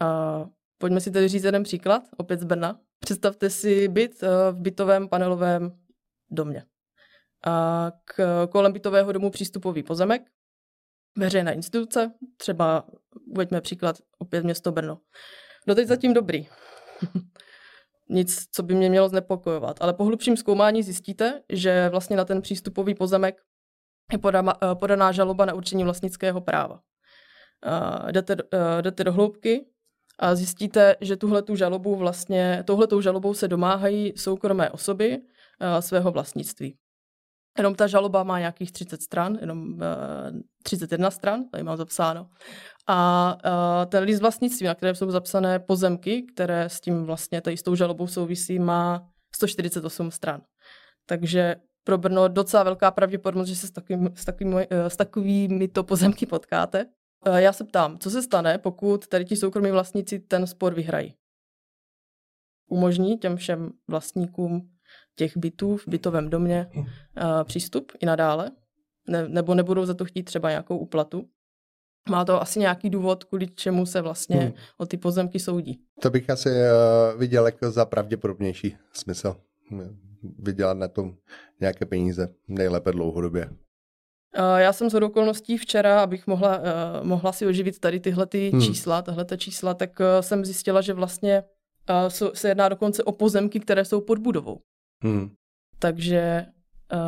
Uh, 0.01 0.47
pojďme 0.77 1.01
si 1.01 1.11
tedy 1.11 1.27
říct 1.27 1.43
jeden 1.43 1.63
příklad, 1.63 2.03
opět 2.17 2.39
z 2.39 2.43
Brna. 2.43 2.79
Představte 2.99 3.49
si 3.49 3.87
byt 3.87 4.21
v 4.51 4.55
bytovém 4.55 5.09
panelovém 5.09 5.71
domě 6.31 6.65
a 7.45 7.91
k 8.05 8.47
kolem 8.47 8.73
bytového 8.73 9.11
domu 9.11 9.29
přístupový 9.29 9.83
pozemek, 9.83 10.21
veřejná 11.17 11.51
instituce, 11.51 12.11
třeba 12.37 12.85
uveďme 13.27 13.61
příklad 13.61 13.95
opět 14.17 14.43
město 14.43 14.71
Brno. 14.71 14.99
Doteď 15.67 15.87
zatím 15.87 16.13
dobrý. 16.13 16.47
Nic, 18.09 18.47
co 18.51 18.63
by 18.63 18.75
mě 18.75 18.89
mělo 18.89 19.09
znepokojovat. 19.09 19.77
Ale 19.81 19.93
po 19.93 20.05
hlubším 20.05 20.37
zkoumání 20.37 20.83
zjistíte, 20.83 21.41
že 21.49 21.89
vlastně 21.89 22.17
na 22.17 22.25
ten 22.25 22.41
přístupový 22.41 22.95
pozemek 22.95 23.41
je 24.11 24.19
podaná 24.73 25.11
žaloba 25.11 25.45
na 25.45 25.53
určení 25.53 25.83
vlastnického 25.83 26.41
práva. 26.41 26.79
Jdete, 28.11 28.35
jdete 28.81 29.03
do 29.03 29.13
hloubky 29.13 29.65
a 30.19 30.35
zjistíte, 30.35 30.95
že 31.01 31.17
tuhle 31.17 31.41
tu 31.41 31.55
žalobu 31.55 31.95
vlastně, 31.95 32.63
touhletou 32.67 33.01
žalobou 33.01 33.33
se 33.33 33.47
domáhají 33.47 34.13
soukromé 34.17 34.69
osoby 34.69 35.17
uh, 35.17 35.79
svého 35.79 36.11
vlastnictví. 36.11 36.77
Jenom 37.57 37.75
ta 37.75 37.87
žaloba 37.87 38.23
má 38.23 38.39
nějakých 38.39 38.71
30 38.71 39.01
stran, 39.01 39.37
jenom 39.41 39.73
uh, 39.73 39.79
31 40.63 41.11
stran, 41.11 41.49
tady 41.49 41.63
mám 41.63 41.77
zapsáno. 41.77 42.29
A 42.87 43.37
uh, 43.45 43.89
ten 43.89 44.03
list 44.03 44.21
vlastnictví, 44.21 44.67
na 44.67 44.75
kterém 44.75 44.95
jsou 44.95 45.11
zapsané 45.11 45.59
pozemky, 45.59 46.23
které 46.33 46.69
s 46.69 46.81
tím 46.81 47.05
vlastně 47.05 47.41
tady 47.41 47.57
s 47.57 47.63
tou 47.63 47.75
žalobou 47.75 48.07
souvisí, 48.07 48.59
má 48.59 49.09
148 49.35 50.11
stran. 50.11 50.41
Takže 51.05 51.55
pro 51.83 51.97
Brno 51.97 52.27
docela 52.27 52.63
velká 52.63 52.91
pravděpodobnost, 52.91 53.47
že 53.47 53.55
se 53.55 53.67
s, 53.67 53.71
takovým, 53.71 54.09
s, 54.15 54.25
takovými, 54.25 54.67
s 54.71 54.97
takovými 54.97 55.67
to 55.67 55.83
pozemky 55.83 56.25
potkáte. 56.25 56.85
Já 57.35 57.53
se 57.53 57.63
ptám, 57.63 57.99
co 57.99 58.09
se 58.09 58.21
stane, 58.21 58.57
pokud 58.57 59.07
tady 59.07 59.25
ti 59.25 59.35
soukromí 59.35 59.71
vlastníci 59.71 60.19
ten 60.19 60.47
spor 60.47 60.73
vyhrají? 60.73 61.15
Umožní 62.69 63.17
těm 63.17 63.35
všem 63.35 63.71
vlastníkům 63.87 64.69
těch 65.15 65.37
bytů 65.37 65.77
v 65.77 65.87
bytovém 65.87 66.29
domě 66.29 66.67
uh, 66.73 66.83
přístup 67.43 67.91
i 67.99 68.05
nadále? 68.05 68.51
Ne, 69.07 69.27
nebo 69.27 69.55
nebudou 69.55 69.85
za 69.85 69.93
to 69.93 70.05
chtít 70.05 70.23
třeba 70.23 70.49
nějakou 70.49 70.77
úplatu? 70.77 71.25
Má 72.09 72.25
to 72.25 72.41
asi 72.41 72.59
nějaký 72.59 72.89
důvod, 72.89 73.23
kvůli 73.23 73.47
čemu 73.47 73.85
se 73.85 74.01
vlastně 74.01 74.35
hmm. 74.35 74.53
o 74.77 74.85
ty 74.85 74.97
pozemky 74.97 75.39
soudí. 75.39 75.81
To 76.01 76.09
bych 76.09 76.29
asi 76.29 76.49
uh, 76.49 77.19
viděl 77.19 77.45
jako 77.45 77.71
za 77.71 77.85
pravděpodobnější 77.85 78.77
smysl. 78.93 79.35
Vydělat 80.39 80.77
na 80.77 80.87
tom 80.87 81.15
nějaké 81.59 81.85
peníze, 81.85 82.29
nejlépe 82.47 82.91
dlouhodobě. 82.91 83.49
Já 84.57 84.73
jsem 84.73 84.89
z 84.89 84.93
okolností 84.93 85.57
včera, 85.57 86.03
abych 86.03 86.27
mohla, 86.27 86.59
uh, 86.59 86.65
mohla 87.07 87.31
si 87.31 87.45
oživit 87.45 87.79
tady 87.79 87.99
tyhle 87.99 88.25
ty 88.25 88.49
hmm. 88.49 88.61
čísla, 88.61 89.01
tahle 89.01 89.25
čísla, 89.37 89.73
tak 89.73 89.99
uh, 89.99 90.05
jsem 90.21 90.45
zjistila, 90.45 90.81
že 90.81 90.93
vlastně 90.93 91.43
uh, 91.89 92.31
se 92.33 92.47
jedná 92.47 92.69
dokonce 92.69 93.03
o 93.03 93.11
pozemky, 93.11 93.59
které 93.59 93.85
jsou 93.85 94.01
pod 94.01 94.19
budovou. 94.19 94.61
Hmm. 95.03 95.29
Takže 95.79 96.45
uh, 96.93 96.99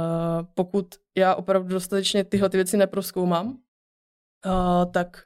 pokud 0.53 0.95
já 1.17 1.35
opravdu 1.35 1.69
dostatečně 1.69 2.23
tyhle 2.23 2.49
ty 2.49 2.57
věci 2.57 2.77
neproskoumám, 2.77 3.47
uh, 3.47 4.91
tak 4.91 5.23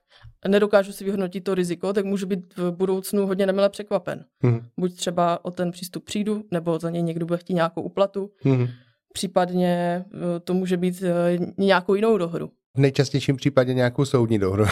nedokážu 0.48 0.92
si 0.92 1.04
vyhodnotit 1.04 1.44
to 1.44 1.56
riziko, 1.56 1.94
tak 1.94 2.06
můžu 2.06 2.28
být 2.28 2.58
v 2.58 2.72
budoucnu 2.72 3.28
hodně 3.28 3.46
nemile 3.46 3.70
překvapen. 3.70 4.26
Hmm. 4.44 4.60
Buď 4.80 4.96
třeba 4.96 5.46
o 5.46 5.52
ten 5.52 5.72
přístup 5.72 6.06
přijdu, 6.06 6.44
nebo 6.52 6.80
za 6.80 6.90
něj 6.90 7.04
někdo 7.04 7.26
bude 7.26 7.38
chtít 7.38 7.54
nějakou 7.54 7.82
uplatu, 7.82 8.32
hmm. 8.44 8.68
případně 9.14 10.06
uh, 10.14 10.22
to 10.44 10.54
může 10.54 10.78
být 10.78 11.02
uh, 11.02 11.46
nějakou 11.58 11.96
jinou 11.96 12.18
dohodu. 12.18 12.52
V 12.76 12.80
nejčastějším 12.80 13.36
případě 13.36 13.74
nějakou 13.74 14.06
soudní 14.06 14.40
dohodu. 14.40 14.66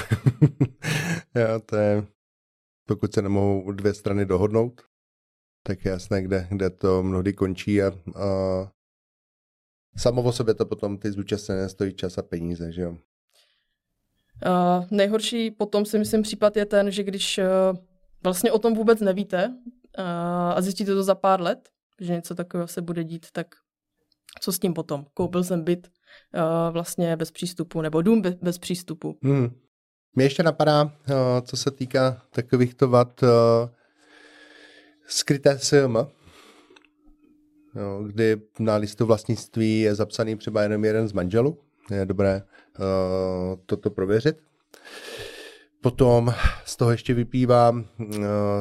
jo, 1.36 1.60
to 1.66 1.76
je, 1.76 2.04
pokud 2.88 3.14
se 3.14 3.22
nemohou 3.22 3.72
dvě 3.72 3.94
strany 3.94 4.26
dohodnout, 4.26 4.82
tak 5.68 5.86
je 5.86 5.92
jasné, 5.92 6.22
kde, 6.22 6.48
kde 6.50 6.70
to 6.70 7.04
mnohdy 7.04 7.34
končí 7.34 7.82
a, 7.82 7.88
a 7.88 8.28
samo 9.98 10.24
o 10.24 10.32
sobě 10.32 10.54
to 10.54 10.66
potom 10.66 10.98
ty 10.98 11.12
zúčastněné 11.12 11.70
stojí 11.70 11.94
čas 11.94 12.18
a 12.18 12.22
peníze, 12.22 12.72
že 12.72 12.82
jo. 12.82 12.92
Uh, 14.46 14.86
nejhorší 14.92 15.52
potom 15.52 15.86
si 15.86 16.00
myslím 16.00 16.22
případ 16.22 16.58
je 16.58 16.66
ten, 16.66 16.92
že 16.92 17.04
když 17.04 17.38
uh, 17.38 17.78
vlastně 18.24 18.52
o 18.52 18.60
tom 18.60 18.74
vůbec 18.74 19.02
nevíte 19.02 19.48
uh, 19.48 20.06
a 20.56 20.62
zjistíte 20.62 20.94
to 20.94 21.04
za 21.04 21.16
pár 21.16 21.42
let, 21.42 21.70
že 22.02 22.14
něco 22.14 22.36
takového 22.36 22.68
se 22.68 22.82
bude 22.82 23.04
dít, 23.04 23.26
tak 23.32 23.48
co 24.42 24.52
s 24.52 24.60
tím 24.60 24.74
potom? 24.74 25.06
Koupil 25.14 25.44
jsem 25.44 25.64
byt 25.64 25.88
uh, 25.88 26.74
vlastně 26.74 27.18
bez 27.18 27.32
přístupu 27.32 27.82
nebo 27.82 28.02
dům 28.02 28.22
bez, 28.22 28.36
bez 28.36 28.58
přístupu. 28.58 29.18
Hmm. 29.24 29.50
Mě 30.16 30.26
ještě 30.26 30.44
napadá, 30.44 30.84
uh, 30.84 30.92
co 31.42 31.58
se 31.58 31.72
týká 31.72 32.22
takovýchto 32.30 32.88
vad, 32.88 33.24
uh, 33.24 33.30
skryté 35.08 35.60
SM, 35.60 35.98
kdy 38.08 38.42
na 38.60 38.76
listu 38.76 39.06
vlastnictví 39.06 39.80
je 39.80 39.96
zapsaný 39.96 40.36
třeba 40.36 40.64
jenom 40.64 40.86
jeden 40.86 41.08
z 41.08 41.14
manželů. 41.14 41.58
Je 41.92 42.06
dobré 42.06 42.42
uh, 42.80 42.86
toto 43.66 43.90
prověřit. 43.90 44.38
Potom 45.82 46.34
z 46.66 46.76
toho 46.76 46.92
ještě 46.92 47.14
vypívá 47.14 47.70
uh, 47.70 47.86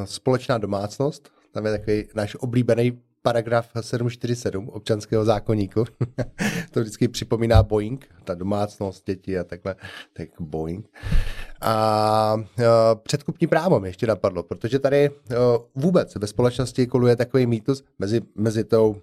společná 0.04 0.58
domácnost. 0.58 1.32
Tam 1.52 1.66
je 1.66 1.78
takový 1.78 2.08
náš 2.14 2.34
oblíbený 2.40 3.02
paragraf 3.24 3.68
747 3.80 4.68
občanského 4.68 5.24
zákonníku. 5.24 5.84
to 6.70 6.80
vždycky 6.80 7.08
připomíná 7.08 7.62
Boeing, 7.62 8.08
ta 8.24 8.34
domácnost, 8.34 9.06
děti 9.06 9.38
a 9.38 9.44
takhle, 9.44 9.76
tak 10.12 10.28
Boeing. 10.40 10.88
A 11.60 12.34
uh, 12.34 12.64
předkupní 13.02 13.46
právo 13.46 13.80
mi 13.80 13.88
ještě 13.88 14.06
napadlo, 14.06 14.42
protože 14.42 14.78
tady 14.78 15.10
uh, 15.10 15.36
vůbec 15.74 16.14
ve 16.14 16.26
společnosti 16.26 16.86
koluje 16.86 17.16
takový 17.16 17.46
mýtus 17.46 17.84
mezi, 17.98 18.20
mezi 18.34 18.64
tou 18.64 18.90
uh, 18.90 18.96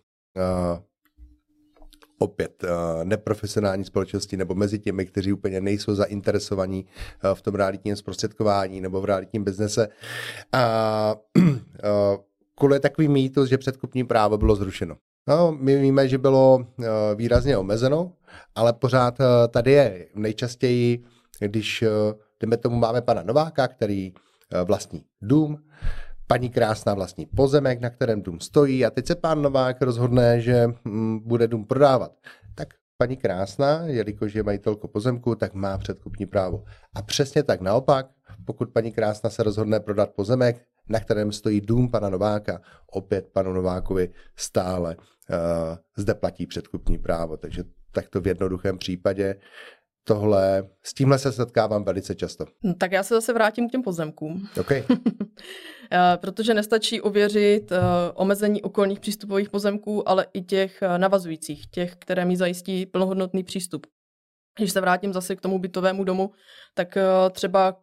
opět 2.19 2.63
neprofesionální 3.03 3.85
společnosti 3.85 4.37
nebo 4.37 4.55
mezi 4.55 4.79
těmi, 4.79 5.05
kteří 5.05 5.33
úplně 5.33 5.61
nejsou 5.61 5.95
zainteresovaní 5.95 6.85
v 7.33 7.41
tom 7.41 7.55
realitním 7.55 7.95
zprostředkování 7.95 8.81
nebo 8.81 9.01
v 9.01 9.05
realitním 9.05 9.43
biznese. 9.43 9.87
A 10.51 11.15
uh, 11.37 12.17
koluje 12.61 12.79
takový 12.79 13.07
mýtus, 13.07 13.49
že 13.49 13.57
předkupní 13.57 14.03
právo 14.03 14.37
bylo 14.37 14.55
zrušeno. 14.55 14.95
No, 15.27 15.51
my 15.51 15.81
víme, 15.81 16.07
že 16.07 16.17
bylo 16.17 16.55
uh, 16.57 16.85
výrazně 17.15 17.57
omezeno, 17.57 18.11
ale 18.55 18.73
pořád 18.73 19.19
uh, 19.19 19.25
tady 19.49 19.71
je 19.71 20.07
nejčastěji, 20.15 21.03
když 21.39 21.81
uh, 21.81 21.89
jdeme 22.39 22.57
tomu, 22.57 22.75
máme 22.75 23.01
pana 23.01 23.23
Nováka, 23.23 23.67
který 23.67 24.13
vlastní 24.65 25.03
dům, 25.21 25.57
paní 26.27 26.49
Krásná 26.49 26.93
vlastní 26.93 27.25
pozemek, 27.25 27.81
na 27.81 27.89
kterém 27.89 28.21
dům 28.21 28.39
stojí 28.39 28.85
a 28.85 28.89
teď 28.89 29.07
se 29.07 29.15
pán 29.15 29.41
Novák 29.41 29.81
rozhodne, 29.81 30.41
že 30.41 30.67
mm, 30.83 31.19
bude 31.19 31.47
dům 31.47 31.65
prodávat. 31.65 32.11
Tak 32.55 32.67
paní 32.97 33.17
Krásná, 33.17 33.81
jelikož 33.85 34.35
je 34.35 34.43
majitelko 34.43 34.87
pozemku, 34.87 35.35
tak 35.35 35.53
má 35.53 35.77
předkupní 35.77 36.25
právo. 36.25 36.63
A 36.95 37.01
přesně 37.01 37.43
tak 37.43 37.61
naopak, 37.61 38.07
pokud 38.45 38.69
paní 38.69 38.91
Krásná 38.91 39.29
se 39.29 39.43
rozhodne 39.43 39.79
prodat 39.79 40.09
pozemek, 40.15 40.65
na 40.91 40.99
kterém 40.99 41.31
stojí 41.31 41.61
dům 41.61 41.91
pana 41.91 42.09
Nováka, 42.09 42.61
opět 42.91 43.29
panu 43.33 43.53
Novákovi 43.53 44.13
stále 44.35 44.95
uh, 44.95 45.35
zde 45.97 46.13
platí 46.13 46.47
předkupní 46.47 46.97
právo. 46.97 47.37
Takže 47.37 47.63
takto 47.91 48.21
v 48.21 48.27
jednoduchém 48.27 48.77
případě 48.77 49.35
tohle, 50.03 50.69
s 50.83 50.93
tímhle 50.93 51.19
se 51.19 51.31
setkávám 51.31 51.83
velice 51.83 52.15
často. 52.15 52.45
No, 52.63 52.73
tak 52.73 52.91
já 52.91 53.03
se 53.03 53.13
zase 53.13 53.33
vrátím 53.33 53.69
k 53.69 53.71
těm 53.71 53.81
pozemkům. 53.81 54.47
Okay. 54.59 54.83
Eh, 55.93 56.17
protože 56.17 56.53
nestačí 56.53 57.01
ověřit 57.01 57.71
uh, 57.71 57.77
omezení 58.13 58.61
okolních 58.61 58.99
přístupových 58.99 59.49
pozemků, 59.49 60.09
ale 60.09 60.25
i 60.33 60.41
těch 60.41 60.81
navazujících, 60.97 61.67
těch, 61.67 61.95
které 61.95 62.25
mi 62.25 62.37
zajistí 62.37 62.85
plnohodnotný 62.85 63.43
přístup. 63.43 63.87
Když 64.59 64.71
se 64.71 64.81
vrátím 64.81 65.13
zase 65.13 65.35
k 65.35 65.41
tomu 65.41 65.59
bytovému 65.59 66.03
domu, 66.03 66.31
tak 66.73 66.97
třeba 67.31 67.77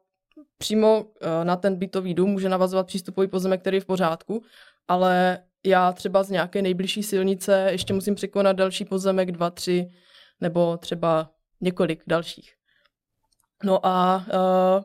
přímo 0.59 1.01
uh, 1.01 1.09
na 1.45 1.57
ten 1.57 1.77
bytový 1.77 2.15
dům 2.15 2.31
může 2.31 2.49
navazovat 2.49 2.87
přístupový 2.87 3.29
pozemek, 3.29 3.61
který 3.61 3.77
je 3.77 3.81
v 3.81 3.87
pořádku, 3.87 4.43
ale 4.89 5.39
já 5.67 5.93
třeba 5.93 6.23
z 6.23 6.31
nějaké 6.31 6.63
nejbližší 6.63 7.03
silnice 7.03 7.69
ještě 7.71 7.95
musím 7.95 8.15
překonat 8.15 8.57
další 8.57 8.85
pozemek, 8.85 9.33
dva, 9.33 9.51
tři, 9.51 9.91
nebo 10.41 10.77
třeba 10.77 11.31
několik 11.61 12.03
dalších. 12.07 12.55
No 13.65 13.87
a 13.87 14.17
uh, 14.17 14.85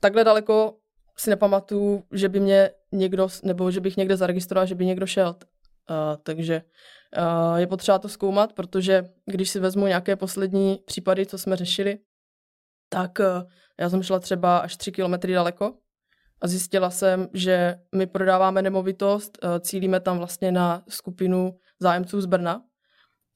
takhle 0.00 0.24
daleko 0.24 0.76
si 1.16 1.30
nepamatuju, 1.30 2.04
že 2.12 2.28
by 2.28 2.40
mě 2.40 2.70
někdo, 2.92 3.28
nebo 3.42 3.70
že 3.70 3.80
bych 3.80 3.96
někde 3.96 4.16
zaregistroval, 4.16 4.66
že 4.66 4.74
by 4.74 4.86
někdo 4.86 5.06
šel. 5.06 5.28
Uh, 5.90 5.96
takže 6.22 6.62
uh, 7.18 7.56
je 7.56 7.66
potřeba 7.66 7.98
to 7.98 8.08
zkoumat, 8.08 8.52
protože 8.52 9.10
když 9.26 9.50
si 9.50 9.60
vezmu 9.60 9.86
nějaké 9.86 10.16
poslední 10.16 10.80
případy, 10.86 11.26
co 11.26 11.38
jsme 11.38 11.56
řešili, 11.56 11.98
tak 12.94 13.18
uh, 13.18 13.50
já 13.80 13.90
jsem 13.90 14.02
šla 14.02 14.18
třeba 14.18 14.58
až 14.58 14.76
tři 14.76 14.92
kilometry 14.92 15.32
daleko 15.32 15.74
a 16.40 16.48
zjistila 16.48 16.90
jsem, 16.90 17.28
že 17.32 17.76
my 17.94 18.06
prodáváme 18.06 18.62
nemovitost, 18.62 19.38
uh, 19.44 19.50
cílíme 19.60 20.00
tam 20.00 20.18
vlastně 20.18 20.52
na 20.52 20.82
skupinu 20.88 21.58
zájemců 21.80 22.20
z 22.20 22.26
Brna, 22.26 22.62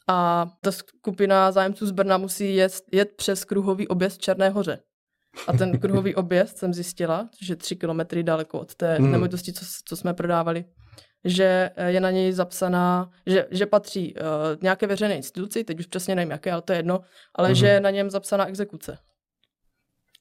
a 0.09 0.47
ta 0.61 0.73
skupina 0.73 1.53
zájemců 1.53 1.87
z 1.87 1.91
Brna 1.91 2.19
musí 2.19 2.55
jet, 2.55 2.73
jet 2.93 3.17
přes 3.17 3.45
kruhový 3.45 3.89
objezd 3.89 4.21
Černé 4.21 4.49
hoře. 4.49 4.79
A 5.47 5.53
ten 5.53 5.79
kruhový 5.81 6.15
objezd 6.15 6.59
jsem 6.59 6.75
zjistila, 6.75 7.29
že 7.43 7.57
tři 7.57 7.77
kilometry 7.77 8.23
daleko 8.23 8.61
od 8.61 8.75
té 8.75 8.95
hmm. 8.95 9.13
nemovitosti, 9.13 9.53
co, 9.53 9.65
co 9.85 9.97
jsme 9.97 10.15
prodávali, 10.15 10.65
že 11.25 11.71
eh, 11.77 11.91
je 11.91 12.01
na 12.01 12.11
něj 12.11 12.33
zapsaná, 12.33 13.11
že, 13.27 13.47
že 13.51 13.67
patří 13.67 14.15
uh, 14.15 14.23
nějaké 14.63 14.87
veřejné 14.87 15.17
instituci, 15.17 15.65
teď 15.65 15.79
už 15.79 15.87
přesně 15.87 16.15
nevím 16.15 16.31
jaké, 16.31 16.53
ale 16.53 16.63
to 16.63 16.73
je 16.73 16.79
jedno, 16.79 17.01
ale 17.35 17.49
hmm. 17.49 17.55
že 17.55 17.67
je 17.67 17.81
na 17.81 17.91
něm 17.91 18.11
zapsaná 18.11 18.47
exekuce. 18.47 18.99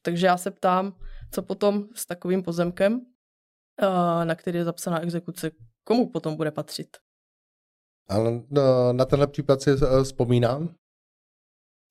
Takže 0.02 0.26
já 0.26 0.36
se 0.36 0.50
ptám, 0.50 0.96
co 1.30 1.42
potom 1.42 1.88
s 1.94 2.06
takovým 2.06 2.42
pozemkem, 2.42 2.94
uh, 2.94 4.24
na 4.24 4.34
který 4.34 4.58
je 4.58 4.64
zapsaná 4.64 5.00
exekuce, 5.00 5.50
komu 5.84 6.10
potom 6.10 6.36
bude 6.36 6.50
patřit? 6.50 6.96
No, 8.50 8.92
na 8.92 9.04
tenhle 9.04 9.26
případ 9.26 9.62
si 9.62 9.70
eh, 9.70 10.04
vzpomínám. 10.04 10.74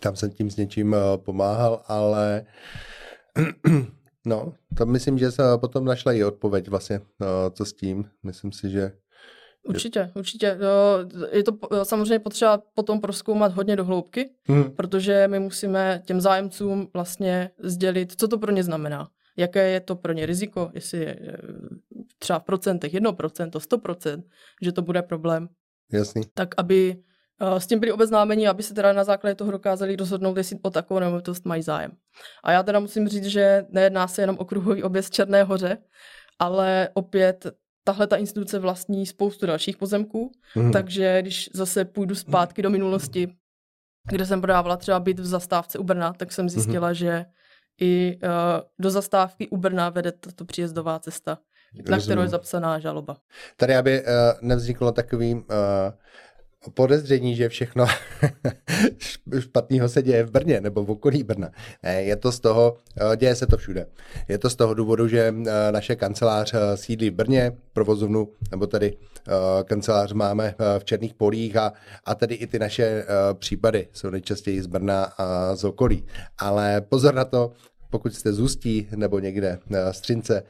Tam 0.02 0.16
jsem 0.16 0.32
tím 0.32 0.52
s 0.52 0.58
něčím 0.58 0.94
eh, 0.94 1.18
pomáhal, 1.18 1.84
ale 1.88 2.46
No, 4.28 4.54
to 4.78 4.86
myslím, 4.86 5.18
že 5.18 5.32
se 5.32 5.44
potom 5.58 5.86
našla 5.86 6.14
i 6.14 6.24
odpověď 6.24 6.68
vlastně, 6.68 7.02
co 7.54 7.66
s 7.66 7.74
tím. 7.74 8.10
Myslím 8.24 8.52
si, 8.52 8.70
že 8.70 8.92
Určitě, 9.64 10.12
určitě. 10.16 10.58
Je 11.32 11.44
to 11.44 11.58
samozřejmě 11.84 12.20
potřeba 12.20 12.62
potom 12.76 13.02
proskoumat 13.02 13.54
hodně 13.54 13.76
do 13.76 13.86
hloubky, 13.86 14.30
hmm. 14.44 14.72
protože 14.72 15.28
my 15.28 15.40
musíme 15.40 16.02
těm 16.06 16.22
zájemcům 16.22 16.90
vlastně 16.94 17.52
sdělit, 17.64 18.14
co 18.18 18.28
to 18.28 18.38
pro 18.38 18.52
ně 18.52 18.64
znamená. 18.64 19.10
Jaké 19.38 19.70
je 19.70 19.80
to 19.80 19.96
pro 19.96 20.14
ně 20.14 20.26
riziko, 20.26 20.72
jestli 20.74 21.00
je 21.00 21.20
eh, 21.22 21.38
třeba 22.20 22.40
v 22.40 22.44
procentech 22.44 22.94
1%, 22.94 23.50
100%, 23.50 24.24
že 24.62 24.72
to 24.72 24.82
bude 24.82 25.02
problém. 25.02 25.50
Jasný. 25.92 26.22
Tak 26.34 26.56
aby 26.58 26.96
eh, 27.42 27.60
s 27.60 27.68
tím 27.68 27.80
byli 27.80 27.92
obeznámeni, 27.92 28.48
aby 28.48 28.64
se 28.64 28.74
teda 28.74 28.94
na 28.94 29.04
základě 29.04 29.36
toho 29.36 29.52
dokázali 29.52 29.96
rozhodnout, 29.96 30.38
jestli 30.38 30.60
o 30.62 30.70
takovou 30.70 31.00
nemovitost 31.00 31.46
mají 31.46 31.62
zájem. 31.62 31.92
A 32.44 32.52
já 32.52 32.64
teda 32.64 32.80
musím 32.80 33.08
říct, 33.08 33.26
že 33.26 33.66
nejedná 33.70 34.08
se 34.08 34.22
jenom 34.22 34.38
o 34.40 34.46
kruhový 34.46 34.84
objezd 34.84 35.14
Černé 35.14 35.44
hoře, 35.44 35.78
ale 36.40 36.90
opět 36.94 37.48
tahle 37.88 38.08
ta 38.08 38.16
instituce 38.16 38.60
vlastní 38.60 39.06
spoustu 39.06 39.46
dalších 39.46 39.78
pozemků, 39.78 40.32
mm. 40.56 40.72
takže 40.72 41.22
když 41.22 41.50
zase 41.54 41.86
půjdu 41.86 42.16
zpátky 42.16 42.62
do 42.62 42.70
minulosti, 42.70 43.28
kde 44.10 44.26
jsem 44.26 44.42
prodávala 44.42 44.78
třeba 44.78 45.00
byt 45.00 45.20
v 45.20 45.26
zastávce 45.26 45.80
u 45.80 45.84
Brna, 45.84 46.14
tak 46.14 46.32
jsem 46.32 46.50
zjistila, 46.50 46.88
mm. 46.88 46.94
že 46.94 47.26
i 47.82 48.20
uh, 48.24 48.30
do 48.80 48.90
zastávky 48.90 49.50
u 49.50 49.58
Brna 49.58 49.90
vede 49.90 50.12
tato 50.12 50.46
příjezdová 50.46 51.00
cesta, 51.00 51.38
Rozumím. 51.72 51.92
na 51.92 52.00
kterou 52.00 52.22
je 52.22 52.28
zapsaná 52.28 52.80
žaloba. 52.80 53.18
Tady, 53.58 53.76
aby 53.76 54.02
uh, 54.02 54.08
nevzniklo 54.42 54.92
takový 54.92 55.34
uh, 55.34 55.42
podezření, 56.74 57.36
že 57.36 57.50
všechno 57.50 57.86
špatného 59.40 59.90
se 59.90 60.02
děje 60.02 60.24
v 60.24 60.32
Brně 60.32 60.62
nebo 60.62 60.84
v 60.84 60.92
okolí 60.92 61.24
Brna. 61.24 61.50
Ne, 61.84 62.04
je 62.04 62.16
to 62.16 62.32
z 62.32 62.40
toho, 62.40 62.78
eh, 63.14 63.18
děje 63.18 63.36
se 63.36 63.48
to 63.48 63.58
všude. 63.58 63.86
Je 64.28 64.38
to 64.38 64.50
z 64.50 64.56
toho 64.56 64.74
důvodu, 64.74 65.08
že 65.08 65.34
eh, 65.48 65.72
naše 65.72 65.96
kancelář 65.96 66.54
eh, 66.54 66.78
sídlí 66.78 67.10
v 67.10 67.14
Brně, 67.14 67.52
provozovnu, 67.74 68.30
nebo 68.52 68.68
tady 68.68 68.98
kancelář 69.64 70.14
máme 70.14 70.56
v 70.80 70.84
Černých 70.84 71.14
polích 71.14 71.56
a, 71.56 71.74
a 72.06 72.16
tedy 72.16 72.36
i 72.36 72.48
ty 72.48 72.60
naše 72.60 73.06
případy 73.34 73.88
jsou 73.94 74.10
nejčastěji 74.10 74.62
z 74.62 74.68
Brna 74.68 75.04
a 75.04 75.56
z 75.56 75.64
okolí. 75.64 76.06
Ale 76.38 76.82
pozor 76.82 77.14
na 77.14 77.26
to, 77.26 77.52
pokud 77.90 78.14
jste 78.14 78.34
z 78.34 78.40
Ústí 78.40 78.88
nebo 78.96 79.20
někde 79.20 79.60
z 79.92 80.02
Třince, 80.02 80.44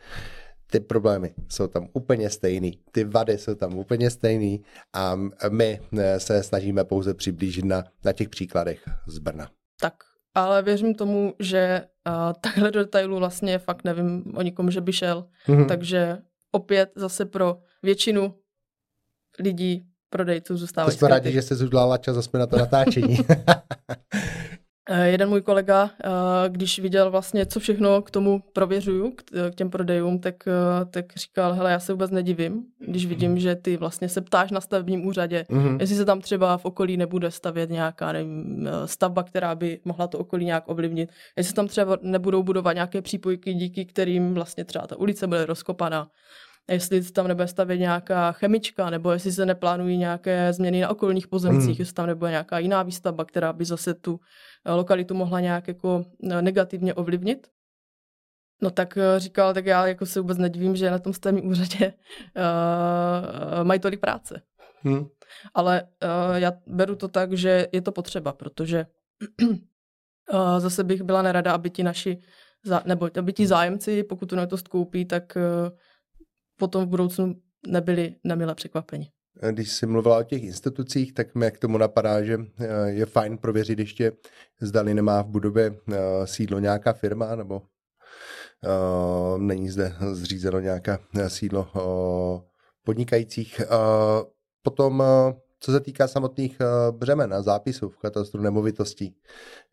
ty 0.72 0.80
problémy 0.80 1.34
jsou 1.50 1.68
tam 1.68 1.88
úplně 1.94 2.30
stejný, 2.30 2.80
ty 2.92 3.04
vady 3.04 3.38
jsou 3.38 3.56
tam 3.56 3.78
úplně 3.78 4.10
stejný 4.10 4.62
a 4.94 5.16
my 5.50 5.82
eh, 5.98 6.20
se 6.20 6.44
snažíme 6.44 6.84
pouze 6.84 7.14
přiblížit 7.14 7.66
na, 7.66 7.84
na 8.06 8.14
těch 8.14 8.30
příkladech 8.30 8.80
z 9.08 9.20
Brna. 9.20 9.50
Tak, 9.82 9.94
ale 10.36 10.64
věřím 10.64 10.96
tomu, 10.96 11.34
že 11.40 11.82
uh, 12.08 12.34
takhle 12.42 12.72
do 12.72 12.80
detailu 12.80 13.18
vlastně 13.18 13.60
fakt 13.60 13.84
nevím 13.84 14.24
o 14.36 14.42
nikom, 14.42 14.72
že 14.72 14.82
by 14.82 14.94
šel, 14.94 15.28
mm-hmm. 15.48 15.68
takže 15.68 16.18
opět 16.52 16.92
zase 16.96 17.26
pro 17.26 17.58
většinu 17.84 18.34
lidí 19.40 19.86
prodejců 20.10 20.58
zůstávají. 20.58 20.96
To 20.96 21.00
jsme 21.00 21.08
rádi, 21.08 21.32
že 21.32 21.42
jsi 21.42 21.66
udělala 21.66 21.98
čas 21.98 22.16
zase 22.16 22.38
na 22.38 22.48
to 22.48 22.58
natáčení. 22.58 23.18
Eh, 24.90 25.08
jeden 25.08 25.30
můj 25.30 25.42
kolega, 25.42 25.90
eh, 26.04 26.10
když 26.50 26.80
viděl 26.80 27.12
vlastně, 27.12 27.46
co 27.46 27.60
všechno 27.60 28.02
k 28.02 28.12
tomu 28.12 28.44
prověřuju, 28.54 29.14
k 29.52 29.56
těm 29.56 29.70
prodejům, 29.70 30.20
tak, 30.20 30.36
eh, 30.48 30.86
tak 30.86 31.06
říkal, 31.16 31.54
hele, 31.54 31.72
já 31.72 31.80
se 31.80 31.94
vůbec 31.94 32.12
nedivím, 32.12 32.64
když 32.80 33.06
vidím, 33.06 33.40
že 33.40 33.56
ty 33.56 33.78
vlastně 33.78 34.10
se 34.10 34.22
ptáš 34.22 34.52
na 34.52 34.62
stavebním 34.62 35.06
úřadě, 35.06 35.46
mm-hmm. 35.50 35.78
jestli 35.80 35.96
se 35.96 36.06
tam 36.06 36.22
třeba 36.22 36.58
v 36.58 36.66
okolí 36.66 36.98
nebude 36.98 37.32
stavět 37.32 37.70
nějaká 37.70 38.12
nevím, 38.12 38.70
stavba, 38.86 39.24
která 39.24 39.56
by 39.56 39.80
mohla 39.86 40.08
to 40.08 40.18
okolí 40.20 40.46
nějak 40.46 40.64
ovlivnit, 40.70 41.10
jestli 41.38 41.54
tam 41.54 41.68
třeba 41.68 41.98
nebudou 42.02 42.44
budovat 42.44 42.74
nějaké 42.74 43.02
přípojky, 43.02 43.54
díky 43.54 43.86
kterým 43.86 44.34
vlastně 44.34 44.66
třeba 44.66 44.88
ta 44.88 44.96
ulice 44.96 45.28
bude 45.28 45.46
rozkopaná 45.46 46.08
jestli 46.72 47.12
tam 47.12 47.28
nebude 47.28 47.48
stavět 47.48 47.78
nějaká 47.78 48.32
chemička, 48.32 48.90
nebo 48.90 49.12
jestli 49.12 49.32
se 49.32 49.46
neplánují 49.46 49.98
nějaké 49.98 50.54
změny 50.54 50.82
na 50.82 50.90
okolních 50.90 51.28
pozemcích, 51.28 51.78
mm. 51.78 51.82
jestli 51.82 51.94
tam 51.94 52.08
nebude 52.08 52.32
nějaká 52.32 52.60
jiná 52.60 52.84
výstavba, 52.84 53.26
která 53.26 53.54
by 53.54 53.66
zase 53.66 53.94
tu 53.94 54.20
eh, 54.66 54.72
lokalitu 54.72 55.14
mohla 55.14 55.40
nějak 55.40 55.68
jako 55.68 56.06
eh, 56.32 56.42
negativně 56.42 56.94
ovlivnit. 56.94 57.48
No 58.62 58.72
tak 58.72 58.98
eh, 58.98 59.20
říkal, 59.20 59.54
tak 59.54 59.66
já 59.66 59.88
jako 59.88 60.06
se 60.06 60.20
vůbec 60.20 60.38
nedivím, 60.38 60.76
že 60.76 60.92
na 60.92 61.00
tom 61.00 61.14
stavebním 61.14 61.52
úřadě 61.52 61.94
uh, 62.36 63.64
mají 63.64 63.80
tolik 63.80 64.00
práce. 64.00 64.42
Hmm. 64.82 65.08
Ale 65.54 65.84
uh, 65.84 66.36
já 66.36 66.54
beru 66.68 66.96
to 66.96 67.08
tak, 67.08 67.34
že 67.34 67.68
je 67.72 67.82
to 67.82 67.92
potřeba, 67.92 68.34
protože 68.34 68.86
uh, 70.34 70.58
zase 70.60 70.84
bych 70.84 71.02
byla 71.02 71.22
nerada, 71.22 71.54
aby 71.54 71.70
ti 71.70 71.84
naši, 71.84 72.22
nebo 72.86 73.10
aby 73.20 73.34
ti 73.34 73.48
zájemci, 73.48 74.04
pokud 74.04 74.30
tu 74.30 74.36
netovst 74.36 74.68
koupí, 74.68 75.06
tak 75.06 75.36
uh, 75.36 75.78
potom 76.58 76.86
v 76.86 76.90
budoucnu 76.90 77.36
nebyli 77.68 78.16
nemile 78.24 78.56
překvapeni. 78.56 79.12
Když 79.52 79.72
jsi 79.72 79.86
mluvila 79.86 80.18
o 80.18 80.24
těch 80.24 80.44
institucích, 80.44 81.14
tak 81.14 81.36
mě 81.36 81.52
k 81.52 81.60
tomu 81.60 81.78
napadá, 81.78 82.24
že 82.24 82.38
eh, 82.60 82.90
je 82.90 83.06
fajn 83.06 83.38
prověřit 83.38 83.80
ještě, 83.80 84.12
zdali 84.62 84.94
nemá 84.94 85.22
v 85.22 85.28
budově 85.28 85.76
eh, 85.92 85.98
sídlo 86.28 86.60
nějaká 86.60 86.94
firma, 86.94 87.36
nebo 87.36 87.62
není 89.38 89.70
zde 89.70 89.94
zřízeno 90.12 90.60
nějaká 90.60 91.00
sídlo 91.28 91.68
podnikajících. 92.84 93.62
Potom 94.62 95.04
co 95.60 95.72
se 95.72 95.80
týká 95.80 96.08
samotných 96.08 96.58
uh, 96.60 96.98
břemen 96.98 97.34
a 97.34 97.42
zápisů 97.42 97.90
v 97.90 97.98
katastru 97.98 98.42
nemovitostí, 98.42 99.16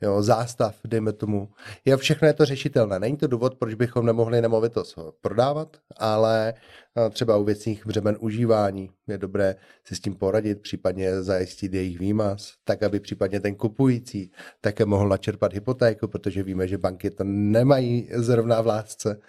jo, 0.01 0.23
zástav, 0.23 0.77
dejme 0.85 1.13
tomu, 1.13 1.49
je 1.85 1.97
všechno 1.97 2.29
je 2.29 2.35
to 2.35 2.45
řešitelné. 2.45 2.99
Není 2.99 3.17
to 3.17 3.27
důvod, 3.27 3.55
proč 3.55 3.75
bychom 3.75 4.07
nemohli 4.07 4.41
nemovitost 4.41 4.99
prodávat, 5.21 5.77
ale 5.97 6.55
uh, 6.97 7.11
třeba 7.11 7.37
u 7.37 7.45
věcných 7.45 7.87
břemen 7.87 8.17
užívání 8.21 8.91
je 9.09 9.19
dobré 9.19 9.57
si 9.85 9.97
s 9.97 10.01
tím 10.01 10.15
poradit, 10.15 10.63
případně 10.63 11.23
zajistit 11.23 11.75
jejich 11.75 11.99
výmaz, 11.99 12.53
tak 12.65 12.83
aby 12.83 13.01
případně 13.01 13.41
ten 13.41 13.55
kupující 13.55 14.33
také 14.61 14.85
mohl 14.85 15.09
načerpat 15.09 15.53
hypotéku, 15.53 16.09
protože 16.09 16.43
víme, 16.43 16.69
že 16.69 16.79
banky 16.79 17.11
to 17.11 17.25
nemají 17.25 18.09
zrovna 18.15 18.61
v 18.61 18.67
lásce. 18.67 19.21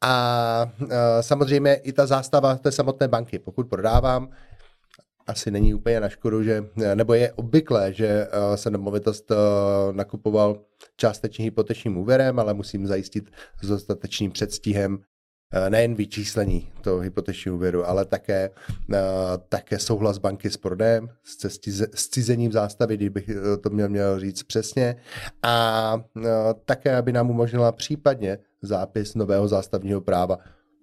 A 0.00 0.72
samozřejmě 1.20 1.74
i 1.74 1.92
ta 1.92 2.06
zástava 2.06 2.56
té 2.56 2.72
samotné 2.72 3.08
banky, 3.08 3.38
pokud 3.38 3.68
prodávám, 3.68 4.28
asi 5.26 5.50
není 5.50 5.74
úplně 5.74 6.00
na 6.00 6.08
škodu, 6.08 6.42
že, 6.42 6.64
nebo 6.94 7.14
je 7.14 7.32
obvyklé, 7.32 7.92
že 7.92 8.06
eh, 8.06 8.56
se 8.56 8.70
nemovitost 8.70 9.30
eh, 9.30 9.34
nakupoval 9.92 10.60
částečně 10.96 11.44
hypotečním 11.44 11.96
úvěrem, 11.96 12.38
ale 12.38 12.54
musím 12.54 12.86
zajistit 12.86 13.30
s 13.62 13.68
dostatečným 13.68 14.30
předstihem 14.30 14.98
eh, 15.52 15.70
nejen 15.70 15.94
vyčíslení 15.94 16.68
toho 16.80 16.98
hypotečního 16.98 17.56
úvěru, 17.56 17.88
ale 17.88 18.04
také, 18.04 18.50
také 19.48 19.78
souhlas 19.78 20.18
banky 20.18 20.50
s 20.50 20.56
prodejem, 20.56 21.08
s 21.94 22.08
cizením 22.08 22.52
zástavy, 22.52 22.96
kdybych 22.96 23.30
to 23.60 23.70
měl, 23.70 23.88
měl 23.88 24.20
říct 24.20 24.42
přesně, 24.42 24.96
a 25.42 25.96
také, 26.64 26.96
aby 26.96 27.12
nám 27.12 27.30
umožnila 27.30 27.72
případně 27.72 28.38
zápis 28.62 29.14
nového 29.14 29.48
zástavního 29.48 30.00
práva 30.00 30.38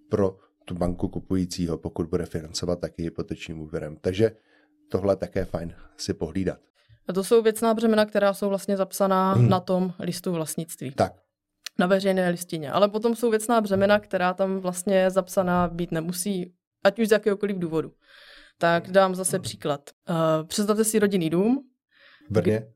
pro 0.09 0.37
tu 0.65 0.75
banku 0.75 1.07
kupujícího, 1.07 1.77
pokud 1.77 2.07
bude 2.07 2.25
financovat 2.25 2.79
taky 2.79 3.03
hypotečním 3.03 3.61
úvěrem. 3.61 3.97
Takže 4.01 4.31
tohle 4.91 5.15
také 5.15 5.45
fajn 5.45 5.75
si 5.97 6.13
pohlídat. 6.13 6.59
A 7.07 7.13
to 7.13 7.23
jsou 7.23 7.41
věcná 7.41 7.73
břemena, 7.73 8.05
která 8.05 8.33
jsou 8.33 8.49
vlastně 8.49 8.77
zapsaná 8.77 9.33
hmm. 9.33 9.49
na 9.49 9.59
tom 9.59 9.93
listu 9.99 10.31
vlastnictví. 10.31 10.91
Tak. 10.91 11.13
Na 11.79 11.87
veřejné 11.87 12.29
listině. 12.29 12.71
Ale 12.71 12.89
potom 12.89 13.15
jsou 13.15 13.29
věcná 13.29 13.61
břemena, 13.61 13.99
která 13.99 14.33
tam 14.33 14.59
vlastně 14.59 15.09
zapsaná 15.09 15.67
být 15.67 15.91
nemusí, 15.91 16.53
ať 16.83 16.99
už 16.99 17.07
z 17.07 17.11
jakéhokoliv 17.11 17.57
důvodu. 17.57 17.91
Tak 18.57 18.91
dám 18.91 19.15
zase 19.15 19.39
příklad. 19.39 19.89
Uh, 20.09 20.47
představte 20.47 20.83
si 20.83 20.99
rodinný 20.99 21.29
dům. 21.29 21.63
V 22.29 22.33
Brně? 22.33 22.67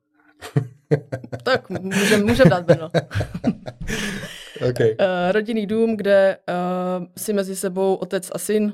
tak 1.43 1.69
můžeme 1.69 2.23
můžem 2.23 2.49
dát 2.49 2.65
Brno. 2.65 2.89
okay. 4.69 4.89
uh, 4.89 5.31
rodinný 5.31 5.67
dům, 5.67 5.97
kde 5.97 6.37
uh, 6.49 7.05
si 7.17 7.33
mezi 7.33 7.55
sebou 7.55 7.95
otec 7.95 8.31
a 8.33 8.37
syn 8.37 8.63
uh, 8.63 8.71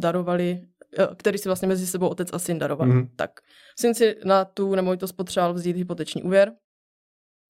darovali, 0.00 0.60
uh, 0.98 1.14
který 1.14 1.38
si 1.38 1.48
vlastně 1.48 1.68
mezi 1.68 1.86
sebou 1.86 2.08
otec 2.08 2.28
a 2.32 2.38
syn 2.38 2.58
darovali. 2.58 2.92
Mm-hmm. 2.92 3.08
Tak 3.16 3.30
syn 3.78 3.94
si 3.94 4.16
na 4.24 4.44
tu 4.44 4.74
nemovitost 4.74 5.12
potřeboval 5.12 5.54
vzít 5.54 5.76
hypoteční 5.76 6.22
úvěr 6.22 6.52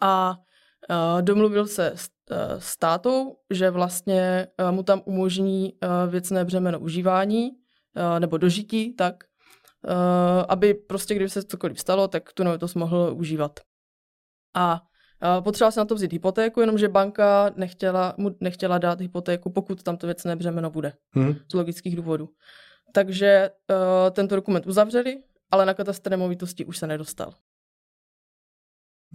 a 0.01 0.39
uh, 0.91 1.23
domluvil 1.23 1.67
se 1.67 1.93
s, 1.95 2.09
uh, 2.31 2.37
s 2.59 2.77
tátou, 2.77 3.37
že 3.51 3.71
vlastně 3.71 4.47
uh, 4.61 4.73
mu 4.73 4.83
tam 4.83 5.03
umožní 5.05 5.73
uh, 5.73 6.11
věcné 6.11 6.45
břemeno 6.45 6.81
užívání 6.81 7.51
uh, 7.51 8.21
nebo 8.21 8.39
dožití, 8.39 8.95
tak 8.95 9.25
aby 10.49 10.75
prostě, 10.75 11.15
kdyby 11.15 11.31
se 11.31 11.43
cokoliv 11.43 11.81
stalo, 11.81 12.09
tak 12.09 12.33
tu 12.33 12.45
nemovitost 12.45 12.75
mohl 12.75 13.15
užívat. 13.17 13.61
A 14.55 14.83
Potřeboval 15.41 15.73
se 15.73 15.81
na 15.81 15.85
to 15.85 15.95
vzít 15.95 16.13
hypotéku, 16.13 16.61
jenomže 16.61 16.89
banka 16.89 17.51
nechtěla, 17.57 18.15
mu 18.17 18.31
nechtěla 18.41 18.79
dát 18.79 19.01
hypotéku, 19.01 19.51
pokud 19.51 19.83
tam 19.83 19.97
to 19.97 20.07
věcné 20.07 20.37
břemeno 20.37 20.71
bude. 20.71 20.93
Hmm. 21.15 21.35
Z 21.51 21.55
logických 21.55 21.97
důvodů. 21.97 22.29
Takže 22.93 23.51
uh, 23.71 23.77
tento 24.11 24.37
dokument 24.37 24.67
uzavřeli, 24.67 25.23
ale 25.51 25.67
na 25.67 25.75
katastr 25.75 26.11
nemovitosti 26.11 26.65
už 26.65 26.79
se 26.79 26.87
nedostal. 26.87 27.33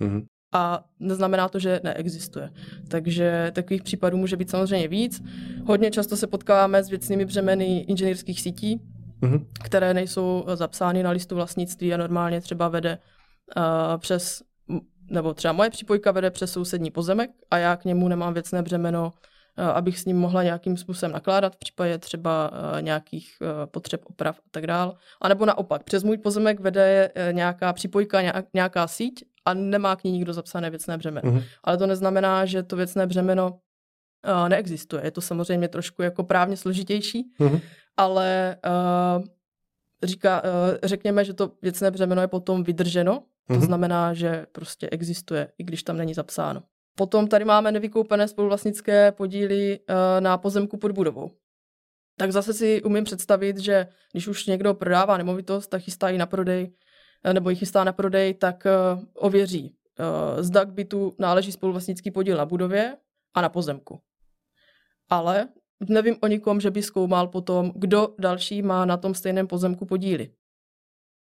Hmm. 0.01 0.25
a 0.53 0.86
neznamená 0.99 1.49
to, 1.49 1.60
že 1.60 1.79
neexistuje. 1.84 2.53
Takže 2.88 3.51
takových 3.55 3.84
případů 3.84 4.17
může 4.17 4.38
být 4.38 4.49
samozřejmě 4.49 4.88
víc. 4.88 5.23
Hodně 5.65 5.91
často 5.91 6.17
se 6.17 6.27
potkáváme 6.27 6.84
s 6.84 6.89
věcnými 6.89 7.25
břemeny 7.25 7.79
inženýrských 7.79 8.41
sítí, 8.41 8.82
mm-hmm. 9.21 9.45
které 9.63 9.93
nejsou 9.93 10.45
zapsány 10.53 11.03
na 11.03 11.12
listu 11.12 11.36
vlastnictví 11.36 11.93
a 11.93 11.97
normálně 11.97 12.41
třeba 12.41 12.67
vede 12.67 12.97
uh, 13.58 13.63
přes, 13.97 14.41
nebo 15.12 15.34
třeba 15.34 15.53
moje 15.53 15.69
přípojka 15.69 16.12
vede 16.12 16.32
přes 16.32 16.51
sousední 16.51 16.91
pozemek 16.91 17.32
a 17.51 17.58
já 17.58 17.75
k 17.75 17.86
němu 17.86 18.08
nemám 18.08 18.34
věcné 18.34 18.62
břemeno, 18.62 19.13
uh, 19.58 19.65
abych 19.65 19.99
s 19.99 20.05
ním 20.05 20.17
mohla 20.17 20.43
nějakým 20.43 20.77
způsobem 20.77 21.12
nakládat 21.12 21.55
v 21.55 21.60
případě 21.60 21.97
třeba 21.97 22.51
uh, 22.51 22.82
nějakých 22.82 23.38
uh, 23.41 23.47
potřeb 23.65 24.01
oprav 24.05 24.39
a 24.39 24.43
tak 24.51 24.67
dál. 24.67 24.95
A 25.21 25.27
nebo 25.27 25.45
naopak, 25.45 25.84
přes 25.84 26.03
můj 26.03 26.17
pozemek 26.17 26.60
vede 26.60 27.12
uh, 27.15 27.34
nějaká 27.34 27.73
přípojka, 27.73 28.43
nějaká 28.53 28.88
síť 28.88 29.23
a 29.45 29.53
nemá 29.53 29.95
k 29.95 30.03
ní 30.03 30.12
nikdo 30.12 30.34
zapsané 30.34 30.69
věcné 30.69 30.97
břemeno. 30.97 31.32
Mm-hmm. 31.32 31.43
Ale 31.63 31.77
to 31.77 31.88
neznamená, 31.88 32.45
že 32.45 32.63
to 32.63 32.75
věcné 32.75 33.08
břemeno 33.08 33.60
neexistuje. 34.47 35.03
Je 35.03 35.12
to 35.12 35.21
samozřejmě 35.21 35.67
trošku 35.67 36.01
jako 36.01 36.23
právně 36.23 36.58
složitější, 36.58 37.32
mm-hmm. 37.39 37.62
Ale 37.99 38.57
uh, 38.65 39.23
říká, 40.03 40.43
uh, 40.43 40.49
řekněme, 40.83 41.25
že 41.25 41.33
to 41.33 41.51
věcné 41.62 41.91
břemeno 41.91 42.21
je 42.21 42.27
potom 42.27 42.63
vydrženo, 42.63 43.23
to 43.47 43.53
mm-hmm. 43.53 43.65
znamená, 43.65 44.13
že 44.13 44.45
prostě 44.51 44.89
existuje, 44.89 45.51
i 45.57 45.63
když 45.63 45.83
tam 45.83 45.97
není 45.97 46.13
zapsáno. 46.13 46.63
Potom 46.95 47.27
tady 47.27 47.45
máme 47.45 47.71
nevykoupené 47.71 48.27
spoluvlastnické 48.27 49.12
podíly 49.12 49.79
uh, 49.79 49.95
na 50.19 50.38
pozemku 50.38 50.77
pod 50.77 50.91
budovou. 50.91 51.31
Tak 52.17 52.31
zase 52.31 52.53
si 52.53 52.83
umím 52.83 53.03
představit, 53.03 53.57
že 53.57 53.88
když 54.12 54.27
už 54.27 54.45
někdo 54.45 54.73
prodává 54.73 55.17
nemovitost, 55.17 55.67
tak 55.67 55.81
chystá 55.81 56.09
ji 56.09 56.17
na 56.17 56.25
prodej 56.25 56.71
nebo 57.33 57.49
ji 57.49 57.55
chystá 57.55 57.83
na 57.83 57.93
prodej, 57.93 58.33
tak 58.33 58.65
eh, 58.65 58.71
ověří, 59.13 59.75
eh, 59.99 60.43
zda 60.43 60.65
k 60.65 60.69
bytu 60.69 61.15
náleží 61.19 61.51
spoluvlastnický 61.51 62.12
podíl 62.12 62.38
na 62.38 62.45
budově 62.45 62.97
a 63.33 63.41
na 63.41 63.49
pozemku. 63.49 64.01
Ale 65.09 65.47
nevím 65.87 66.15
o 66.21 66.27
nikom, 66.27 66.61
že 66.61 66.71
by 66.71 66.83
zkoumal 66.83 67.27
potom, 67.27 67.71
kdo 67.75 68.15
další 68.19 68.61
má 68.61 68.85
na 68.85 68.97
tom 68.97 69.13
stejném 69.13 69.47
pozemku 69.47 69.85
podíly. 69.85 70.33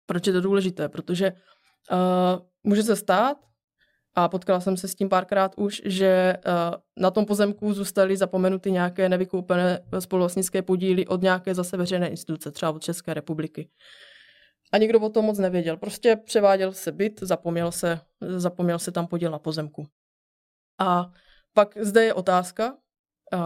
Proč 0.07 0.27
je 0.27 0.33
to 0.33 0.41
důležité? 0.41 0.89
Protože 0.89 1.33
uh, 1.33 1.99
může 2.65 2.83
se 2.83 2.97
stát, 2.97 3.37
a 4.15 4.29
potkala 4.29 4.61
jsem 4.61 4.77
se 4.77 4.89
s 4.89 4.95
tím 4.95 5.09
párkrát 5.09 5.55
už, 5.57 5.83
že 5.85 6.37
uh, 6.47 6.75
na 6.97 7.11
tom 7.11 7.27
pozemku 7.27 7.73
zůstaly 7.73 8.17
zapomenuty 8.17 8.73
nějaké 8.73 9.09
nevykoupené 9.09 9.81
spoluvlastnické 9.99 10.63
podíly 10.63 11.07
od 11.07 11.23
nějaké 11.23 11.55
zase 11.55 11.77
veřejné 11.77 12.09
instituce, 12.09 12.51
třeba 12.51 12.73
od 12.73 12.83
České 12.83 13.15
republiky. 13.15 13.71
A 14.73 14.79
nikdo 14.79 15.01
o 15.01 15.09
tom 15.09 15.25
moc 15.25 15.39
nevěděl. 15.39 15.77
Prostě 15.77 16.17
převáděl 16.17 16.73
se 16.73 16.93
byt, 16.93 17.21
zapomněl 17.23 17.73
se, 17.73 18.01
zapomněl 18.21 18.79
se 18.79 18.93
tam 18.93 19.07
podíl 19.07 19.31
na 19.31 19.39
pozemku. 19.39 19.87
A 20.79 21.13
pak 21.53 21.77
zde 21.81 22.05
je 22.05 22.15
otázka, 22.15 22.77
uh, 23.35 23.41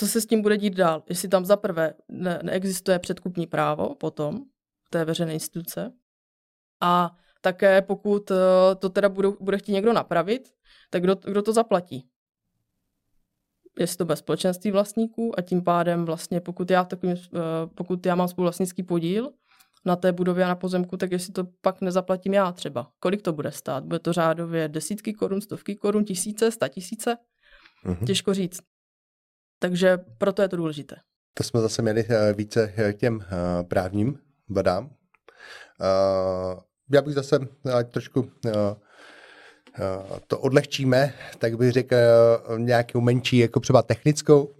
co 0.00 0.06
se 0.06 0.20
s 0.20 0.26
tím 0.26 0.42
bude 0.42 0.56
dít 0.56 0.74
dál. 0.74 1.02
Jestli 1.08 1.28
tam 1.28 1.44
za 1.44 1.56
prvé 1.56 1.94
ne- 2.08 2.40
neexistuje 2.42 2.98
předkupní 2.98 3.46
právo 3.46 3.94
potom 3.94 4.44
té 4.90 5.04
veřejné 5.04 5.32
instituce 5.32 5.92
a 6.80 7.16
také 7.40 7.82
pokud 7.82 8.30
uh, 8.30 8.36
to 8.78 8.88
teda 8.88 9.08
budou, 9.08 9.36
bude 9.40 9.58
chtít 9.58 9.72
někdo 9.72 9.92
napravit, 9.92 10.52
tak 10.90 11.02
kdo, 11.02 11.14
kdo 11.14 11.42
to 11.42 11.52
zaplatí? 11.52 12.08
Jestli 13.78 13.96
to 13.96 14.04
bez 14.04 14.18
společenství 14.18 14.70
vlastníků 14.70 15.38
a 15.38 15.42
tím 15.42 15.64
pádem 15.64 16.04
vlastně 16.04 16.40
pokud 16.40 16.70
já, 16.70 16.84
takovým, 16.84 17.14
uh, 17.14 17.40
pokud 17.74 18.06
já 18.06 18.14
mám 18.14 18.28
spoluvlastnický 18.28 18.82
podíl, 18.82 19.32
na 19.84 19.96
té 19.96 20.12
budově 20.12 20.44
a 20.44 20.48
na 20.48 20.54
pozemku, 20.54 20.96
tak 20.96 21.12
jestli 21.12 21.32
to 21.32 21.44
pak 21.60 21.80
nezaplatím 21.80 22.34
já 22.34 22.52
třeba. 22.52 22.90
Kolik 22.98 23.22
to 23.22 23.32
bude 23.32 23.52
stát? 23.52 23.84
Bude 23.84 23.98
to 23.98 24.12
řádově 24.12 24.68
desítky 24.68 25.12
korun, 25.12 25.40
stovky 25.40 25.76
korun, 25.76 26.04
tisíce, 26.04 26.50
sta 26.50 26.68
tisíce? 26.68 27.16
Mm-hmm. 27.86 28.06
Těžko 28.06 28.34
říct. 28.34 28.69
Takže 29.62 29.98
proto 30.18 30.42
je 30.42 30.48
to 30.48 30.56
důležité. 30.56 30.96
To 31.34 31.44
jsme 31.44 31.60
zase 31.60 31.82
měli 31.82 32.04
eh, 32.08 32.32
více 32.32 32.72
k 32.76 32.78
eh, 32.78 32.92
těm 32.92 33.20
eh, 33.22 33.64
právním 33.64 34.18
vadám. 34.48 34.90
Já 36.92 37.02
bych 37.02 37.14
zase 37.14 37.38
trošku 37.90 38.30
to 40.26 40.38
odlehčíme, 40.38 41.14
tak 41.38 41.56
bych 41.56 41.72
řekl 41.72 41.96
nějakou 42.56 43.00
menší, 43.00 43.38
jako 43.38 43.60
třeba 43.60 43.82
technickou. 43.82 44.54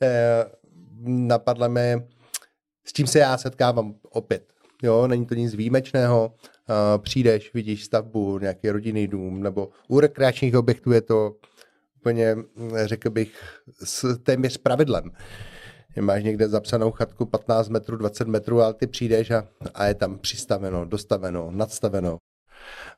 Napadla 1.04 1.68
mi 1.68 2.02
s 2.84 2.92
tím 2.92 3.06
se 3.06 3.18
já 3.18 3.38
setkávám 3.38 3.94
opět. 4.10 4.52
Jo, 4.82 5.06
není 5.06 5.26
to 5.26 5.34
nic 5.34 5.54
výjimečného. 5.54 6.34
Přijdeš, 6.98 7.54
vidíš 7.54 7.84
stavbu, 7.84 8.38
nějaký 8.38 8.70
rodinný 8.70 9.08
dům, 9.08 9.42
nebo 9.42 9.68
u 9.88 10.00
rekreačních 10.00 10.56
objektů 10.56 10.92
je 10.92 11.00
to 11.00 11.36
úplně, 12.02 12.36
řekl 12.84 13.10
bych, 13.10 13.32
s 13.84 14.18
téměř 14.18 14.56
pravidlem. 14.56 15.10
Máš 16.00 16.24
někde 16.24 16.48
zapsanou 16.48 16.90
chatku 16.90 17.26
15 17.26 17.68
metrů, 17.68 17.96
20 17.96 18.28
metrů, 18.28 18.60
ale 18.60 18.74
ty 18.74 18.86
přijdeš 18.86 19.30
a, 19.30 19.48
a 19.74 19.86
je 19.86 19.94
tam 19.94 20.18
přistaveno, 20.18 20.84
dostaveno, 20.84 21.50
nadstaveno. 21.50 22.18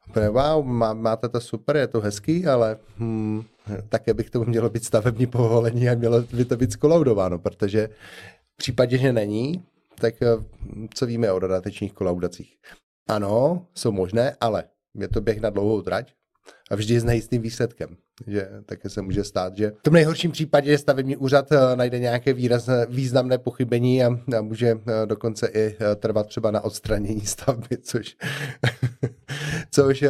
Úplně, 0.08 0.28
wow, 0.28 0.64
má, 0.64 0.94
máte 0.94 1.28
to 1.28 1.40
super, 1.40 1.76
je 1.76 1.86
to 1.86 2.00
hezký, 2.00 2.46
ale 2.46 2.78
hmm, 2.96 3.44
také 3.88 4.14
bych 4.14 4.30
to 4.30 4.44
mělo 4.44 4.70
být 4.70 4.84
stavební 4.84 5.26
povolení 5.26 5.88
a 5.88 5.94
mělo 5.94 6.22
by 6.22 6.44
to 6.44 6.56
být 6.56 6.72
skolaudováno, 6.72 7.38
protože 7.38 7.88
v 8.54 8.56
případě, 8.56 8.98
že 8.98 9.12
není, 9.12 9.64
tak 10.00 10.14
eh, 10.22 10.26
co 10.94 11.06
víme 11.06 11.32
o 11.32 11.38
dodatečných 11.38 11.92
kolaudacích? 11.92 12.56
Ano, 13.08 13.66
jsou 13.74 13.92
možné, 13.92 14.36
ale 14.40 14.64
je 14.94 15.08
to 15.08 15.20
běh 15.20 15.40
na 15.40 15.50
dlouhou 15.50 15.82
trať 15.82 16.12
a 16.70 16.74
vždy 16.76 17.00
s 17.00 17.04
nejistým 17.04 17.42
výsledkem. 17.42 17.96
Že 18.26 18.48
také 18.66 18.90
se 18.90 19.02
může 19.02 19.24
stát, 19.24 19.56
že 19.56 19.70
v 19.70 19.82
tom 19.82 19.94
nejhorším 19.94 20.30
případě 20.30 20.78
stavební 20.78 21.16
úřad 21.16 21.52
eh, 21.52 21.76
najde 21.76 21.98
nějaké 21.98 22.32
výrazné, 22.32 22.86
významné 22.88 23.38
pochybení 23.38 24.04
a, 24.04 24.18
a 24.38 24.40
může 24.40 24.70
eh, 24.70 25.06
dokonce 25.06 25.48
i 25.54 25.76
trvat 25.96 26.26
třeba 26.26 26.50
na 26.50 26.64
odstranění 26.64 27.26
stavby, 27.26 27.78
což, 27.82 28.16
což 29.70 30.04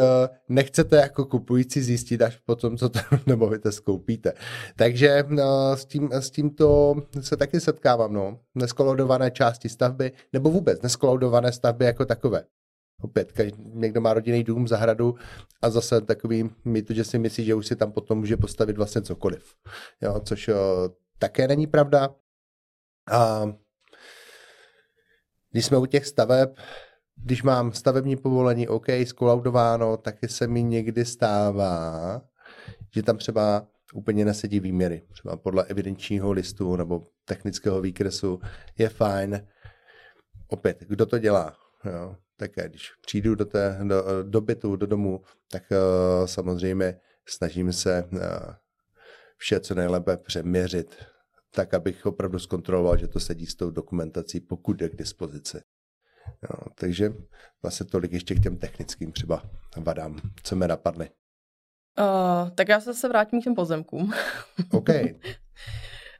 nechcete 0.48 0.96
jako 0.96 1.24
kupující 1.24 1.82
zjistit 1.82 2.22
až 2.22 2.36
potom, 2.46 2.76
co 2.76 2.88
to 2.88 3.00
nemovitost 3.26 3.74
skoupíte. 3.74 4.32
Takže 4.76 5.24
s, 5.74 5.84
tím, 5.84 6.12
s 6.12 6.30
tímto 6.30 6.94
se 7.20 7.36
taky 7.36 7.60
setkávám. 7.60 8.12
No. 8.12 8.38
Neskolodované 8.54 9.30
části 9.30 9.68
stavby, 9.68 10.12
nebo 10.32 10.50
vůbec 10.50 10.82
neskolodované 10.82 11.52
stavby 11.52 11.84
jako 11.84 12.04
takové. 12.04 12.44
Opět, 13.04 13.32
někdo 13.58 14.00
má 14.00 14.14
rodinný 14.14 14.44
dům, 14.44 14.68
zahradu 14.68 15.14
a 15.62 15.70
zase 15.70 16.00
takový 16.00 16.50
mýtu, 16.64 16.94
že 16.94 17.04
si 17.04 17.18
myslí, 17.18 17.44
že 17.44 17.54
už 17.54 17.66
si 17.66 17.76
tam 17.76 17.92
potom 17.92 18.18
může 18.18 18.36
postavit 18.36 18.76
vlastně 18.76 19.02
cokoliv. 19.02 19.54
Jo, 20.00 20.20
což 20.20 20.48
o, 20.48 20.90
také 21.18 21.48
není 21.48 21.66
pravda. 21.66 22.14
A 23.12 23.46
když 25.50 25.66
jsme 25.66 25.78
u 25.78 25.86
těch 25.86 26.06
staveb, 26.06 26.48
když 27.16 27.42
mám 27.42 27.72
stavební 27.72 28.16
povolení, 28.16 28.68
OK, 28.68 28.86
skolaudováno, 29.04 29.96
taky 29.96 30.28
se 30.28 30.46
mi 30.46 30.62
někdy 30.62 31.04
stává, 31.04 32.22
že 32.94 33.02
tam 33.02 33.16
třeba 33.16 33.66
úplně 33.94 34.24
nesedí 34.24 34.60
výměry. 34.60 35.02
Třeba 35.12 35.36
podle 35.36 35.64
evidenčního 35.64 36.32
listu 36.32 36.76
nebo 36.76 37.06
technického 37.24 37.80
výkresu 37.80 38.40
je 38.78 38.88
fajn. 38.88 39.46
Opět, 40.48 40.80
kdo 40.80 41.06
to 41.06 41.18
dělá? 41.18 41.56
Jo? 41.84 42.16
Tak 42.36 42.50
když 42.66 42.92
přijdu 43.06 43.34
do, 43.34 43.44
té, 43.44 43.80
do, 43.82 44.22
do 44.22 44.40
bytu, 44.40 44.76
do 44.76 44.86
domu, 44.86 45.22
tak 45.50 45.62
uh, 45.70 46.26
samozřejmě 46.26 47.00
snažím 47.28 47.72
se 47.72 48.08
uh, 48.12 48.18
vše 49.36 49.60
co 49.60 49.74
nejlépe 49.74 50.16
přeměřit, 50.16 51.04
tak 51.50 51.74
abych 51.74 52.06
opravdu 52.06 52.38
zkontroloval, 52.38 52.96
že 52.96 53.08
to 53.08 53.20
sedí 53.20 53.46
s 53.46 53.54
tou 53.54 53.70
dokumentací, 53.70 54.40
pokud 54.40 54.80
je 54.82 54.88
k 54.88 54.96
dispozici. 54.96 55.60
Jo, 56.42 56.66
takže 56.74 57.12
vlastně 57.62 57.86
tolik 57.86 58.12
ještě 58.12 58.34
k 58.34 58.42
těm 58.42 58.56
technickým 58.56 59.12
třeba 59.12 59.42
vadám, 59.76 60.20
co 60.42 60.56
mi 60.56 60.68
napadly. 60.68 61.10
Uh, 61.98 62.50
tak 62.50 62.68
já 62.68 62.80
se 62.80 62.92
zase 62.92 63.08
vrátím 63.08 63.40
k 63.40 63.44
těm 63.44 63.54
pozemkům. 63.54 64.12
OK. 64.72 64.88
uh, 64.88 65.04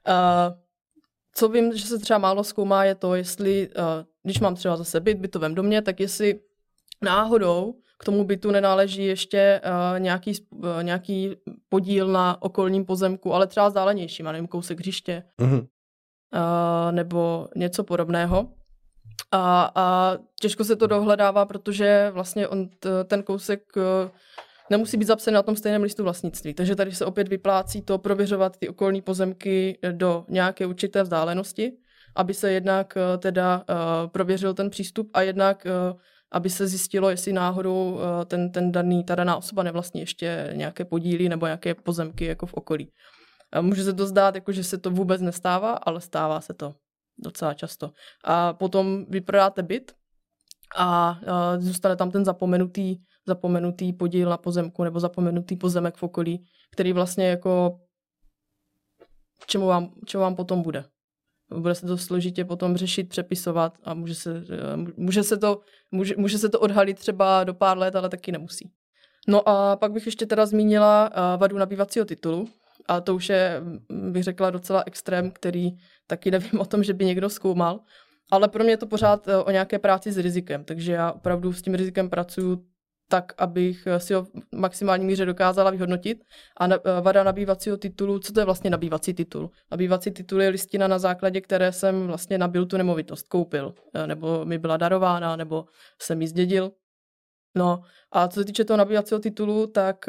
co 1.35 1.49
vím, 1.49 1.77
že 1.77 1.87
se 1.87 1.99
třeba 1.99 2.19
málo 2.19 2.45
zkoumá, 2.45 2.85
je 2.85 2.95
to, 2.95 3.15
jestli, 3.15 3.69
uh, 3.69 3.85
když 4.23 4.41
mám 4.41 4.55
třeba 4.55 4.77
zase 4.77 5.01
byt, 5.01 5.19
bytovém 5.19 5.55
domě, 5.55 5.83
tak 5.83 6.01
jestli 6.01 6.41
náhodou 7.03 7.75
k 7.99 8.05
tomu 8.05 8.25
bytu 8.25 8.51
nenáleží 8.51 9.07
ještě 9.07 9.61
uh, 9.65 10.01
nějaký, 10.01 10.33
uh, 10.51 10.67
nějaký 10.83 11.37
podíl 11.69 12.07
na 12.07 12.43
okolním 12.43 12.85
pozemku, 12.85 13.35
ale 13.35 13.47
třeba 13.47 13.69
vzdálenější, 13.69 14.23
má 14.23 14.33
nevím, 14.33 14.49
kousek 14.49 14.79
hřiště, 14.79 15.23
uh-huh. 15.41 15.61
uh, 15.61 16.93
nebo 16.93 17.49
něco 17.57 17.85
podobného. 17.85 18.49
A, 19.33 19.71
a 19.75 20.17
těžko 20.41 20.65
se 20.65 20.77
to 20.77 20.87
dohledává, 20.87 21.47
protože 21.47 22.11
vlastně 22.15 22.49
on 22.49 22.69
t, 22.69 23.05
ten 23.05 23.23
kousek 23.23 23.63
uh, 23.77 23.83
nemusí 24.71 24.97
být 24.97 25.07
zapsaný 25.07 25.35
na 25.35 25.43
tom 25.43 25.57
stejném 25.57 25.83
listu 25.83 26.03
vlastnictví. 26.03 26.55
Takže 26.55 26.77
tady 26.77 26.93
se 26.93 27.05
opět 27.05 27.29
vyplácí 27.29 27.83
to 27.83 27.99
prověřovat 27.99 28.57
ty 28.57 28.69
okolní 28.69 29.03
pozemky 29.03 29.79
do 29.93 30.25
nějaké 30.29 30.67
určité 30.67 31.03
vzdálenosti, 31.03 31.73
aby 32.17 32.35
se 32.35 32.53
jednak 32.53 32.95
uh, 32.97 33.21
teda 33.21 33.65
uh, 33.69 34.11
prověřil 34.11 34.55
ten 34.55 34.71
přístup 34.71 35.11
a 35.15 35.23
jednak 35.23 35.67
aby 36.35 36.51
se 36.51 36.67
zjistilo, 36.67 37.11
jestli 37.11 37.33
náhodou 37.33 38.01
eh, 38.01 38.25
ten, 38.25 38.53
ten 38.53 38.73
daný, 38.73 39.05
ta 39.05 39.15
daná 39.15 39.37
osoba 39.37 39.63
nevlastní 39.63 40.01
ještě 40.01 40.51
nějaké 40.53 40.85
podíly 40.85 41.29
nebo 41.29 41.47
nějaké 41.47 41.75
pozemky 41.75 42.25
jako 42.25 42.47
v 42.47 42.55
okolí. 42.55 42.93
Může 43.61 43.85
se 43.85 43.93
to 43.93 44.07
zdát, 44.07 44.35
jako 44.35 44.53
že 44.53 44.65
se 44.65 44.79
to 44.79 44.91
vůbec 44.91 45.21
nestává, 45.21 45.73
ale 45.73 46.01
stává 46.01 46.41
se 46.41 46.55
to 46.55 46.75
docela 47.19 47.55
často. 47.55 47.91
A 48.25 48.53
potom 48.53 49.07
vyprodáte 49.09 49.63
byt 49.63 49.93
a 50.77 51.19
zůstane 51.59 51.97
tam 51.97 52.11
ten 52.11 52.25
zapomenutý, 52.25 52.97
zapomenutý 53.27 53.93
podíl 53.93 54.31
na 54.31 54.37
pozemku 54.37 54.85
nebo 54.85 55.01
zapomenutý 55.01 55.57
pozemek 55.57 55.97
v 55.97 56.03
okolí, 56.03 56.45
který 56.71 56.93
vlastně 56.93 57.29
jako 57.29 57.81
čemu 59.47 59.67
vám, 59.67 59.91
čemu 60.07 60.21
vám 60.21 60.37
potom 60.37 60.63
bude. 60.63 60.85
Bude 61.59 61.75
se 61.75 61.87
to 61.87 61.99
složitě 61.99 62.45
potom 62.45 62.77
řešit, 62.77 63.09
přepisovat 63.09 63.79
a 63.85 63.95
může 63.95 64.15
se, 64.15 64.45
může 64.97 65.23
se, 65.23 65.37
to, 65.37 65.61
může, 65.91 66.15
může 66.19 66.39
se 66.39 66.49
to 66.49 66.61
odhalit 66.61 66.99
třeba 66.99 67.45
do 67.45 67.55
pár 67.55 67.79
let, 67.79 67.97
ale 67.97 68.09
taky 68.09 68.33
nemusí. 68.33 68.71
No 69.29 69.49
a 69.49 69.77
pak 69.77 69.93
bych 69.93 70.07
ještě 70.07 70.27
teda 70.27 70.47
zmínila 70.47 71.11
vadu 71.37 71.59
nabývacího 71.59 72.05
titulu, 72.05 72.49
a 72.89 73.01
to 73.01 73.15
už 73.15 73.29
je, 73.29 73.63
bych 74.11 74.23
řekla, 74.23 74.51
docela 74.51 74.83
extrém, 74.87 75.31
který 75.31 75.71
taky 76.07 76.31
nevím 76.31 76.61
o 76.61 76.65
tom, 76.65 76.85
že 76.85 76.93
by 76.93 77.05
někdo 77.05 77.31
zkoumal. 77.31 77.81
Ale 78.31 78.49
pro 78.49 78.65
mě 78.65 78.73
je 78.73 78.77
to 78.77 78.87
pořád 78.87 79.29
e, 79.29 79.37
o 79.37 79.51
nějaké 79.51 79.79
práci 79.79 80.13
s 80.13 80.19
rizikem, 80.19 80.65
takže 80.65 80.93
já 80.93 81.13
opravdu 81.13 81.53
s 81.53 81.63
tím 81.63 81.75
rizikem 81.75 82.11
pracuji 82.11 82.65
tak, 83.09 83.33
abych 83.39 83.89
si 83.99 84.15
ho 84.15 84.25
v 84.25 84.31
maximální 84.57 85.05
míře 85.05 85.25
dokázala 85.25 85.71
vyhodnotit. 85.71 86.25
A 86.57 86.67
na, 86.67 86.77
e, 86.77 87.01
vada 87.01 87.23
nabývacího 87.25 87.77
titulu, 87.77 88.19
co 88.19 88.33
to 88.33 88.41
je 88.41 88.45
vlastně 88.45 88.71
nabývací 88.71 89.15
titul? 89.15 89.51
Nabývací 89.71 90.11
titul 90.11 90.43
je 90.43 90.49
listina, 90.49 90.89
na 90.89 90.99
základě 90.99 91.41
které 91.41 91.73
jsem 91.73 92.07
vlastně 92.07 92.39
nabil 92.39 92.67
tu 92.67 92.77
nemovitost, 92.77 93.29
koupil, 93.29 93.75
e, 93.95 94.07
nebo 94.07 94.45
mi 94.45 94.59
byla 94.59 94.77
darována, 94.77 95.37
nebo 95.37 95.65
jsem 96.03 96.23
ji 96.23 96.29
zdědil. 96.29 96.73
No 97.55 97.83
a 98.13 98.29
co 98.29 98.41
se 98.41 98.45
týče 98.45 98.65
toho 98.65 98.77
nabývacího 98.77 99.21
titulu, 99.21 99.67
tak 99.67 100.07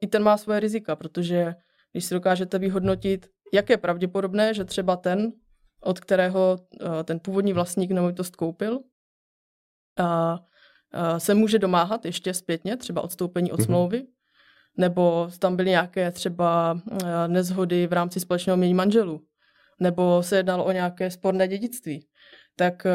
i 0.00 0.06
ten 0.06 0.22
má 0.22 0.36
svoje 0.36 0.60
rizika, 0.60 0.96
protože 0.96 1.54
když 1.92 2.04
si 2.04 2.14
dokážete 2.14 2.58
vyhodnotit, 2.58 3.26
jak 3.52 3.70
je 3.70 3.76
pravděpodobné, 3.76 4.54
že 4.54 4.64
třeba 4.64 4.96
ten, 4.96 5.32
od 5.80 6.00
kterého 6.00 6.58
eh, 6.80 7.04
ten 7.04 7.20
původní 7.20 7.52
vlastník 7.52 7.90
nemovitost 7.90 8.36
koupil, 8.36 8.80
a 9.98 10.38
se 11.18 11.34
může 11.34 11.58
domáhat 11.58 12.04
ještě 12.04 12.34
zpětně, 12.34 12.76
třeba 12.76 13.02
odstoupení 13.02 13.52
od 13.52 13.58
mhm. 13.58 13.66
smlouvy, 13.66 13.98
mm-hmm. 13.98 14.78
nebo 14.78 15.28
tam 15.38 15.56
byly 15.56 15.70
nějaké 15.70 16.10
třeba 16.10 16.80
eh, 16.92 17.28
nezhody 17.28 17.86
v 17.86 17.92
rámci 17.92 18.20
společného 18.20 18.56
mění 18.56 18.74
manželů, 18.74 19.20
nebo 19.80 20.22
se 20.22 20.36
jednalo 20.36 20.64
o 20.64 20.72
nějaké 20.72 21.10
sporné 21.10 21.48
dědictví. 21.48 22.06
Tak 22.56 22.86
eh, 22.86 22.90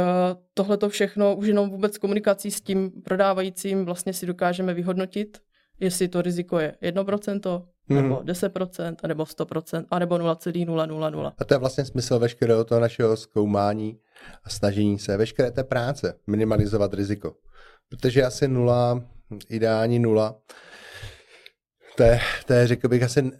tohle 0.53 0.77
to 0.77 0.89
všechno 0.89 1.35
už 1.35 1.47
jenom 1.47 1.69
vůbec 1.69 1.97
komunikací 1.97 2.51
s 2.51 2.61
tím 2.61 2.91
prodávajícím 3.05 3.85
vlastně 3.85 4.13
si 4.13 4.25
dokážeme 4.25 4.73
vyhodnotit, 4.73 5.37
jestli 5.79 6.07
to 6.07 6.21
riziko 6.21 6.59
je 6.59 6.75
1%, 6.83 7.65
hmm. 7.89 8.01
nebo 8.01 8.21
10%, 8.21 8.95
nebo 9.07 9.23
100%, 9.23 9.85
anebo 9.89 10.17
0,000. 10.17 11.33
A 11.37 11.45
to 11.45 11.53
je 11.53 11.57
vlastně 11.57 11.85
smysl 11.85 12.19
veškerého 12.19 12.63
toho 12.63 12.81
našeho 12.81 13.17
zkoumání 13.17 13.99
a 14.43 14.49
snažení 14.49 14.99
se, 14.99 15.17
veškeré 15.17 15.51
té 15.51 15.63
práce, 15.63 16.13
minimalizovat 16.27 16.93
riziko. 16.93 17.35
Protože 17.91 18.23
asi 18.23 18.47
nula, 18.47 19.03
ideální 19.49 19.99
nula, 19.99 20.35
to 21.97 22.03
je, 22.03 22.19
to 22.45 22.53
je 22.53 22.67
řekl 22.67 22.87
bych, 22.87 23.03
asi 23.03 23.31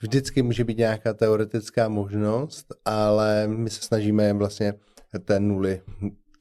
vždycky 0.00 0.42
může 0.42 0.64
být 0.64 0.78
nějaká 0.78 1.14
teoretická 1.14 1.88
možnost, 1.88 2.66
ale 2.84 3.48
my 3.48 3.70
se 3.70 3.82
snažíme 3.82 4.32
vlastně 4.32 4.74
té 5.24 5.40
nuly 5.40 5.82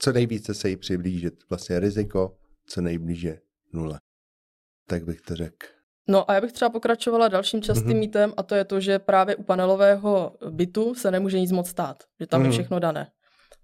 co 0.04 0.12
nejvíce 0.12 0.54
se 0.54 0.70
jí 0.70 0.76
přiblížit. 0.76 1.34
Vlastně 1.50 1.80
riziko 1.80 2.36
co 2.68 2.82
nejblíže 2.82 3.38
nule. 3.74 4.00
Tak 4.88 5.04
bych 5.04 5.22
to 5.22 5.36
řekl. 5.36 5.68
No 6.08 6.32
a 6.32 6.34
já 6.34 6.42
bych 6.42 6.52
třeba 6.52 6.70
pokračovala 6.70 7.28
dalším 7.28 7.62
častým 7.62 7.88
mm-hmm. 7.88 8.00
mítem 8.00 8.34
a 8.38 8.44
to 8.44 8.56
je 8.56 8.66
to, 8.66 8.80
že 8.80 9.00
právě 9.00 9.36
u 9.36 9.44
panelového 9.44 10.36
bytu 10.50 10.96
se 10.96 11.12
nemůže 11.12 11.40
nic 11.40 11.52
moc 11.52 11.70
stát, 11.70 12.04
že 12.20 12.28
tam 12.28 12.42
mm-hmm. 12.42 12.44
je 12.44 12.50
mhm. 12.50 12.54
všechno 12.54 12.80
dané. 12.80 13.12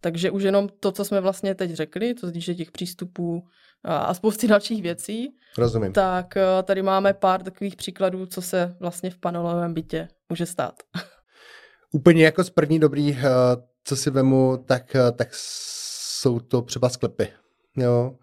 Takže 0.02 0.32
už 0.32 0.44
jenom 0.44 0.70
to, 0.80 0.92
co 0.92 1.06
jsme 1.06 1.22
vlastně 1.22 1.56
teď 1.56 1.72
řekli, 1.72 2.14
to 2.14 2.32
se 2.42 2.56
těch 2.56 2.72
přístupů 2.72 3.44
a 3.84 4.14
spousty 4.14 4.48
dalších 4.48 4.82
věcí, 4.82 5.36
Rozumím. 5.58 5.94
tak 5.94 6.38
eh, 6.38 6.64
tady 6.64 6.82
máme 6.82 7.14
pár 7.14 7.44
takových 7.44 7.76
příkladů, 7.76 8.26
co 8.26 8.42
se 8.42 8.76
vlastně 8.80 9.10
v 9.10 9.18
panelovém 9.18 9.74
bytě 9.74 10.08
může 10.30 10.46
stát. 10.46 10.74
Úplně 11.92 12.26
jako 12.26 12.44
z 12.44 12.50
první 12.50 12.80
dobrý, 12.80 13.18
eh, 13.18 13.24
co 13.84 13.96
si 13.96 14.10
vemu, 14.10 14.58
tak, 14.66 14.96
eh, 14.96 15.12
tak 15.12 15.30
jsou 15.32 16.40
to 16.40 16.62
třeba 16.62 16.90
sklepy. 16.90 17.28
Jo. 17.78 18.16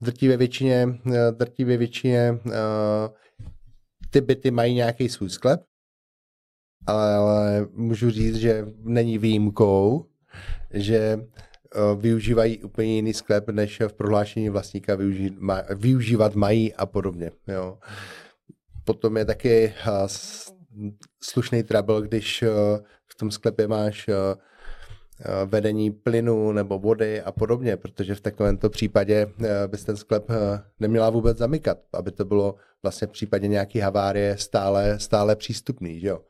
Drtivé 0.00 0.36
většině, 0.36 0.88
drtivé 1.30 1.76
většině 1.76 2.38
ty 4.10 4.20
byty 4.20 4.50
mají 4.50 4.74
nějaký 4.74 5.08
svůj 5.08 5.30
sklep, 5.30 5.60
ale, 6.86 7.14
ale 7.14 7.66
můžu 7.72 8.10
říct, 8.10 8.36
že 8.36 8.66
není 8.78 9.18
výjimkou, 9.18 10.06
že 10.70 11.16
uh, 11.16 12.00
využívají 12.00 12.62
úplně 12.62 12.94
jiný 12.94 13.14
sklep, 13.14 13.48
než 13.48 13.80
v 13.80 13.92
prohlášení 13.92 14.48
vlastníka 14.48 14.98
využívat 15.74 16.34
mají 16.34 16.74
a 16.74 16.86
podobně. 16.86 17.30
Jo. 17.48 17.78
Potom 18.84 19.16
je 19.16 19.24
taky 19.24 19.74
uh, 19.86 19.92
slušný 21.22 21.62
trouble, 21.62 22.02
když 22.02 22.42
uh, 22.42 22.48
v 23.06 23.14
tom 23.14 23.30
sklepě 23.30 23.68
máš 23.68 24.08
Eh, 25.20 25.46
vedení 25.46 25.90
plynu 25.90 26.52
nebo 26.52 26.78
vody 26.78 27.22
a 27.22 27.32
podobně, 27.32 27.76
protože 27.76 28.14
v 28.14 28.20
takovémto 28.20 28.70
případě 28.70 29.26
eh, 29.44 29.68
bys 29.68 29.84
ten 29.84 29.96
sklep 29.96 30.30
eh, 30.30 30.62
neměla 30.80 31.10
vůbec 31.10 31.38
zamykat, 31.38 31.78
aby 31.92 32.10
to 32.12 32.24
bylo 32.24 32.54
vlastně 32.82 33.06
v 33.06 33.10
případě 33.10 33.48
nějaké 33.48 33.82
havárie 33.82 34.36
stále, 34.36 34.98
stále 35.00 35.36
přístupný. 35.36 36.00
Že 36.00 36.08
jo? 36.08 36.20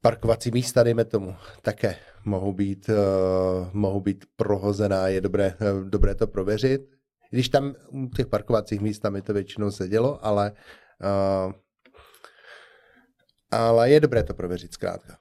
Parkovací 0.00 0.50
místa, 0.50 0.82
dejme 0.82 1.04
tomu, 1.04 1.34
také 1.62 1.96
mohou 2.24 2.52
být, 2.52 2.88
uh, 2.88 3.68
mohou 3.72 4.00
být 4.00 4.24
prohozená, 4.36 5.08
je 5.08 5.20
dobré, 5.20 5.54
uh, 5.60 5.88
dobré 5.88 6.14
to 6.14 6.26
prověřit. 6.26 6.82
Když 7.30 7.48
tam 7.48 7.74
u 7.90 8.08
těch 8.08 8.26
parkovacích 8.26 8.80
míst 8.80 8.98
tam 8.98 9.16
je 9.16 9.22
to 9.22 9.32
většinou 9.32 9.70
sedělo, 9.70 10.26
ale, 10.26 10.52
uh, 11.46 11.52
ale 13.50 13.90
je 13.90 14.00
dobré 14.00 14.22
to 14.22 14.34
prověřit 14.34 14.72
zkrátka. 14.72 15.16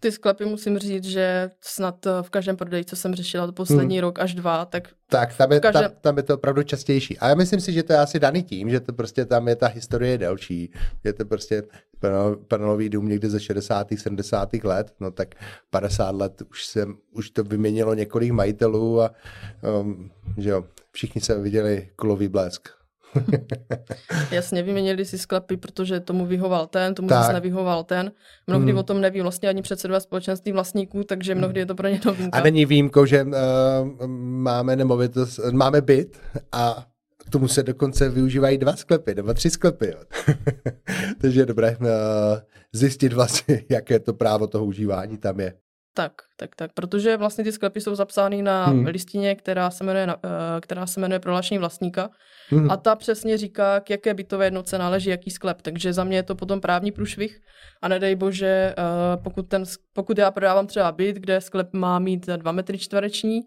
Ty 0.00 0.12
sklepy 0.12 0.44
musím 0.44 0.78
říct, 0.78 1.04
že 1.04 1.50
snad 1.60 2.06
v 2.22 2.30
každém 2.30 2.56
prodeji, 2.56 2.84
co 2.84 2.96
jsem 2.96 3.14
řešila 3.14 3.46
to 3.46 3.52
poslední 3.52 3.96
hmm. 3.96 4.02
rok 4.02 4.18
až 4.18 4.34
dva, 4.34 4.64
tak... 4.64 4.88
Tak, 5.10 5.36
tam 5.36 5.52
je, 5.52 5.60
každém... 5.60 5.82
tam, 5.82 5.92
tam 6.00 6.16
je 6.16 6.22
to 6.22 6.34
opravdu 6.34 6.62
častější. 6.62 7.18
A 7.18 7.28
já 7.28 7.34
myslím 7.34 7.60
si, 7.60 7.72
že 7.72 7.82
to 7.82 7.92
je 7.92 7.98
asi 7.98 8.20
daný 8.20 8.42
tím, 8.42 8.70
že 8.70 8.80
to 8.80 8.92
prostě 8.92 9.24
tam 9.24 9.48
je 9.48 9.56
ta 9.56 9.66
historie 9.66 10.18
delší. 10.18 10.72
Je 11.04 11.12
to 11.12 11.24
prostě 11.24 11.62
panelový 12.48 12.88
dům 12.88 13.08
někdy 13.08 13.30
ze 13.30 13.40
60. 13.40 13.86
70. 13.96 14.54
let, 14.64 14.94
no 15.00 15.10
tak 15.10 15.34
50 15.70 16.10
let 16.10 16.42
už, 16.50 16.66
se, 16.66 16.86
už 17.12 17.30
to 17.30 17.44
vyměnilo 17.44 17.94
několik 17.94 18.32
majitelů 18.32 19.02
a 19.02 19.10
um, 19.80 20.10
že 20.36 20.50
jo, 20.50 20.64
všichni 20.92 21.20
se 21.20 21.40
viděli 21.40 21.88
kulový 21.96 22.28
blesk. 22.28 22.68
Jasně, 24.30 24.62
vyměnili 24.62 25.04
si 25.04 25.18
sklepy, 25.18 25.56
protože 25.56 26.00
tomu 26.00 26.26
vyhoval 26.26 26.66
ten, 26.66 26.94
tomu 26.94 27.08
tak. 27.08 27.18
zase 27.18 27.32
nevyhoval 27.32 27.84
ten. 27.84 28.12
Mnohdy 28.46 28.70
hmm. 28.70 28.78
o 28.78 28.82
tom 28.82 29.00
neví 29.00 29.20
vlastně 29.20 29.48
ani 29.48 29.62
předsedové 29.62 30.00
společenství 30.00 30.52
vlastníků, 30.52 31.04
takže 31.04 31.34
mnohdy 31.34 31.60
je 31.60 31.66
to 31.66 31.74
pro 31.74 31.88
ně 31.88 32.00
novinka. 32.04 32.38
A 32.38 32.42
není 32.42 32.66
výjimkou, 32.66 33.04
že 33.04 33.24
uh, 33.24 33.32
máme 34.06 34.76
nemovitost, 34.76 35.40
máme 35.52 35.80
byt 35.80 36.18
a 36.52 36.86
k 37.28 37.30
tomu 37.30 37.48
se 37.48 37.62
dokonce 37.62 38.08
využívají 38.08 38.58
dva 38.58 38.76
sklepy, 38.76 39.14
nebo 39.14 39.34
tři 39.34 39.50
sklepy. 39.50 39.86
Jo. 39.86 40.00
takže 41.20 41.40
je 41.40 41.46
dobré 41.46 41.76
uh, 41.80 41.86
zjistit 42.72 43.12
vlastně, 43.12 43.64
jaké 43.70 43.98
to 43.98 44.14
právo 44.14 44.46
toho 44.46 44.64
užívání 44.64 45.18
tam 45.18 45.40
je. 45.40 45.52
Tak, 45.94 46.12
tak, 46.36 46.56
tak, 46.56 46.72
protože 46.72 47.16
vlastně 47.16 47.44
ty 47.44 47.52
sklepy 47.52 47.80
jsou 47.80 47.94
zapsány 47.94 48.42
na 48.42 48.66
hmm. 48.66 48.86
listině, 48.86 49.34
která 49.34 49.70
se 49.70 49.84
jmenuje, 49.84 50.06
uh, 50.06 50.12
která 50.60 50.86
se 50.86 51.00
jmenuje 51.00 51.18
prohlášení 51.20 51.58
vlastníka 51.58 52.10
hmm. 52.48 52.70
a 52.70 52.76
ta 52.76 52.96
přesně 52.96 53.38
říká, 53.38 53.80
k 53.80 53.90
jaké 53.90 54.14
bytové 54.14 54.46
jednotce 54.46 54.78
náleží 54.78 55.10
jaký 55.10 55.30
sklep, 55.30 55.62
takže 55.62 55.92
za 55.92 56.04
mě 56.04 56.16
je 56.16 56.22
to 56.22 56.34
potom 56.34 56.60
právní 56.60 56.92
průšvih 56.92 57.40
a 57.82 57.88
nedej 57.88 58.14
bože, 58.14 58.74
uh, 58.78 59.22
pokud, 59.22 59.48
ten, 59.48 59.64
pokud 59.92 60.18
já 60.18 60.30
prodávám 60.30 60.66
třeba 60.66 60.92
byt, 60.92 61.16
kde 61.16 61.40
sklep 61.40 61.68
má 61.72 61.98
mít 61.98 62.26
dva 62.26 62.52
metry 62.52 62.78
čtvereční 62.78 63.40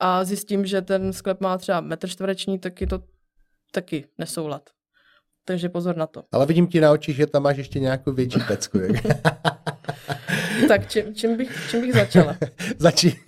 a 0.00 0.24
zjistím, 0.24 0.66
že 0.66 0.82
ten 0.82 1.12
sklep 1.12 1.40
má 1.40 1.58
třeba 1.58 1.80
metr 1.80 2.08
čtvereční, 2.08 2.58
tak 2.58 2.80
je 2.80 2.86
to 2.86 2.98
taky 3.76 4.04
nesoulad. 4.18 4.62
Takže 5.44 5.68
pozor 5.68 5.96
na 5.96 6.06
to. 6.06 6.22
Ale 6.32 6.46
vidím 6.46 6.66
ti 6.66 6.80
na 6.80 6.92
očích, 6.92 7.16
že 7.16 7.26
tam 7.26 7.42
máš 7.42 7.56
ještě 7.56 7.80
nějakou 7.80 8.12
větší 8.12 8.40
pecku. 8.48 8.78
tak 10.68 10.88
čím, 10.88 11.14
čím, 11.14 11.36
bych, 11.36 11.66
čím 11.70 11.80
bych 11.80 11.94
začala? 11.94 12.36
Začí. 12.78 13.16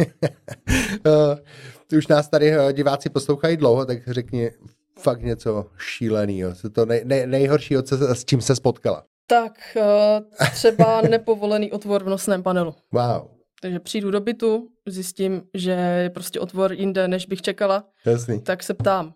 Ty 1.86 1.96
už 1.96 2.06
nás 2.06 2.28
tady 2.28 2.52
eh, 2.52 2.72
diváci 2.72 3.10
poslouchají 3.10 3.56
dlouho, 3.56 3.86
tak 3.86 4.08
řekni 4.08 4.50
fakt 4.98 5.22
něco 5.22 5.66
šíleného. 5.78 6.54
Co 6.54 6.70
to 6.70 6.86
nej, 6.86 7.02
nej, 7.04 7.26
nejhoršího, 7.26 7.82
co, 7.82 8.14
s 8.14 8.24
čím 8.24 8.40
se 8.40 8.56
spotkala? 8.56 9.04
Tak 9.26 9.76
eh, 9.76 10.50
třeba 10.52 11.02
nepovolený 11.02 11.72
otvor 11.72 12.04
v 12.04 12.08
nosném 12.08 12.42
panelu. 12.42 12.74
Wow. 12.92 13.28
Takže 13.60 13.80
přijdu 13.80 14.10
do 14.10 14.20
bytu, 14.20 14.68
zjistím, 14.86 15.42
že 15.54 15.70
je 15.70 16.10
prostě 16.10 16.40
otvor 16.40 16.72
jinde, 16.72 17.08
než 17.08 17.26
bych 17.26 17.42
čekala. 17.42 17.84
Jasný. 18.06 18.40
Tak 18.40 18.62
se 18.62 18.74
ptám, 18.74 19.14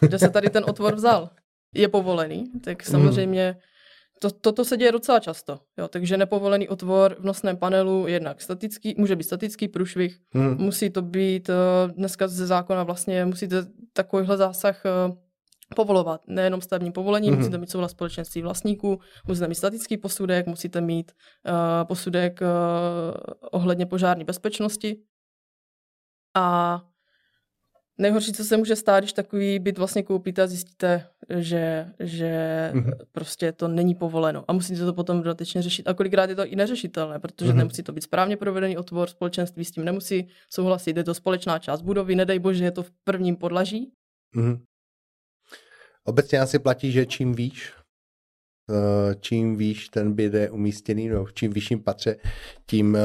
kde 0.00 0.18
se 0.18 0.30
tady 0.30 0.50
ten 0.50 0.64
otvor 0.68 0.94
vzal. 0.94 1.30
Je 1.74 1.88
povolený, 1.88 2.52
tak 2.64 2.82
samozřejmě 2.82 3.56
to, 4.20 4.30
toto 4.30 4.64
se 4.64 4.76
děje 4.76 4.92
docela 4.92 5.20
často. 5.20 5.60
Jo, 5.78 5.88
takže 5.88 6.16
nepovolený 6.16 6.68
otvor 6.68 7.16
v 7.18 7.24
nosném 7.24 7.56
panelu 7.56 8.06
jednak 8.08 8.40
statický, 8.40 8.94
může 8.98 9.16
být 9.16 9.24
statický 9.24 9.68
průšvih, 9.68 10.18
hmm. 10.30 10.56
musí 10.56 10.90
to 10.90 11.02
být 11.02 11.48
eh, 11.48 11.54
dneska 11.92 12.28
ze 12.28 12.46
zákona 12.46 12.82
vlastně, 12.82 13.24
musíte 13.24 13.66
takovýhle 13.92 14.36
zásah 14.36 14.82
eh, 14.86 14.90
povolovat. 15.76 16.20
Nejenom 16.26 16.60
stavební 16.60 16.92
povolení, 16.92 17.30
mm-hmm. 17.30 17.36
musíte 17.36 17.58
mít 17.58 17.70
souhlas 17.70 17.90
společenství 17.90 18.42
vlastníků, 18.42 19.00
musíte 19.26 19.48
mít 19.48 19.54
statický 19.54 19.96
posudek, 19.96 20.46
musíte 20.46 20.80
mít 20.80 21.12
uh, 21.48 21.88
posudek 21.88 22.40
uh, 22.40 22.48
ohledně 23.50 23.86
požární 23.86 24.24
bezpečnosti. 24.24 24.96
A 26.34 26.82
nejhorší, 28.00 28.32
co 28.32 28.44
se 28.44 28.56
může 28.56 28.76
stát, 28.76 29.00
když 29.00 29.12
takový 29.12 29.58
byt 29.58 29.78
vlastně 29.78 30.02
koupíte 30.02 30.42
a 30.42 30.46
zjistíte, 30.46 31.06
že, 31.38 31.86
že 32.00 32.70
mm-hmm. 32.74 32.92
prostě 33.12 33.52
to 33.52 33.68
není 33.68 33.94
povoleno. 33.94 34.44
A 34.48 34.52
musíte 34.52 34.84
to 34.84 34.92
potom 34.92 35.16
dodatečně 35.22 35.62
řešit. 35.62 35.88
A 35.88 35.94
kolikrát 35.94 36.30
je 36.30 36.36
to 36.36 36.46
i 36.46 36.56
neřešitelné, 36.56 37.18
protože 37.18 37.52
mm-hmm. 37.52 37.56
nemusí 37.56 37.82
to 37.82 37.92
být 37.92 38.02
správně 38.02 38.36
provedený 38.36 38.76
otvor, 38.76 39.08
společenství 39.08 39.64
s 39.64 39.70
tím 39.70 39.84
nemusí 39.84 40.28
souhlasit, 40.50 40.96
je 40.96 41.04
to 41.04 41.14
společná 41.14 41.58
část 41.58 41.82
budovy, 41.82 42.14
nedej 42.14 42.38
bože, 42.38 42.64
je 42.64 42.70
to 42.70 42.82
v 42.82 42.90
prvním 43.04 43.36
podlaží. 43.36 43.92
Mm-hmm. 44.36 44.60
Obecně 46.04 46.40
asi 46.40 46.58
platí, 46.58 46.92
že 46.92 47.06
čím 47.06 47.34
víš, 47.34 47.72
čím 49.20 49.56
výš 49.56 49.88
ten 49.88 50.12
byt 50.12 50.34
je 50.34 50.50
umístěný, 50.50 51.08
no, 51.08 51.24
v 51.24 51.32
čím 51.32 51.52
vyšším 51.52 51.82
patře, 51.82 52.16
tím 52.66 52.96
eh, 52.96 53.00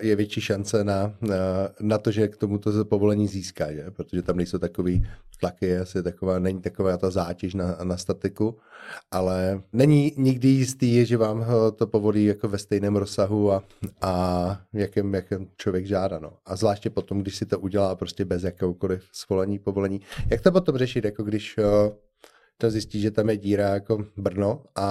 je 0.00 0.16
větší 0.16 0.40
šance 0.40 0.84
na, 0.84 1.14
na, 1.20 1.36
na 1.80 1.98
to, 1.98 2.10
že 2.10 2.28
k 2.28 2.36
tomuto 2.36 2.84
povolení 2.84 3.28
získá, 3.28 3.72
že? 3.72 3.90
protože 3.90 4.22
tam 4.22 4.36
nejsou 4.36 4.58
takový 4.58 5.06
tlaky, 5.40 5.76
asi 5.76 6.02
taková, 6.02 6.38
není 6.38 6.60
taková 6.60 6.96
ta 6.96 7.10
zátěž 7.10 7.54
na, 7.54 7.78
na 7.84 7.96
statiku, 7.96 8.58
ale 9.10 9.62
není 9.72 10.12
nikdy 10.16 10.48
jistý, 10.48 11.06
že 11.06 11.16
vám 11.16 11.42
eh, 11.42 11.72
to 11.72 11.86
povolí 11.86 12.24
jako 12.24 12.48
ve 12.48 12.58
stejném 12.58 12.96
rozsahu 12.96 13.52
a, 13.52 13.62
a 14.00 14.60
jakém, 14.72 15.14
jakém 15.14 15.46
člověk 15.56 15.86
žádá. 15.86 16.18
No. 16.18 16.32
A 16.46 16.56
zvláště 16.56 16.90
potom, 16.90 17.22
když 17.22 17.36
si 17.36 17.46
to 17.46 17.58
udělá 17.60 17.94
prostě 17.94 18.24
bez 18.24 18.42
jakoukoliv 18.42 19.04
svolení, 19.12 19.58
povolení. 19.58 20.00
Jak 20.30 20.40
to 20.40 20.52
potom 20.52 20.76
řešit, 20.76 21.04
jako 21.04 21.22
když 21.22 21.58
to 22.62 22.70
zjistí, 22.70 23.00
že 23.00 23.10
tam 23.10 23.30
je 23.30 23.36
díra 23.36 23.68
jako 23.68 24.04
Brno 24.16 24.64
a, 24.76 24.86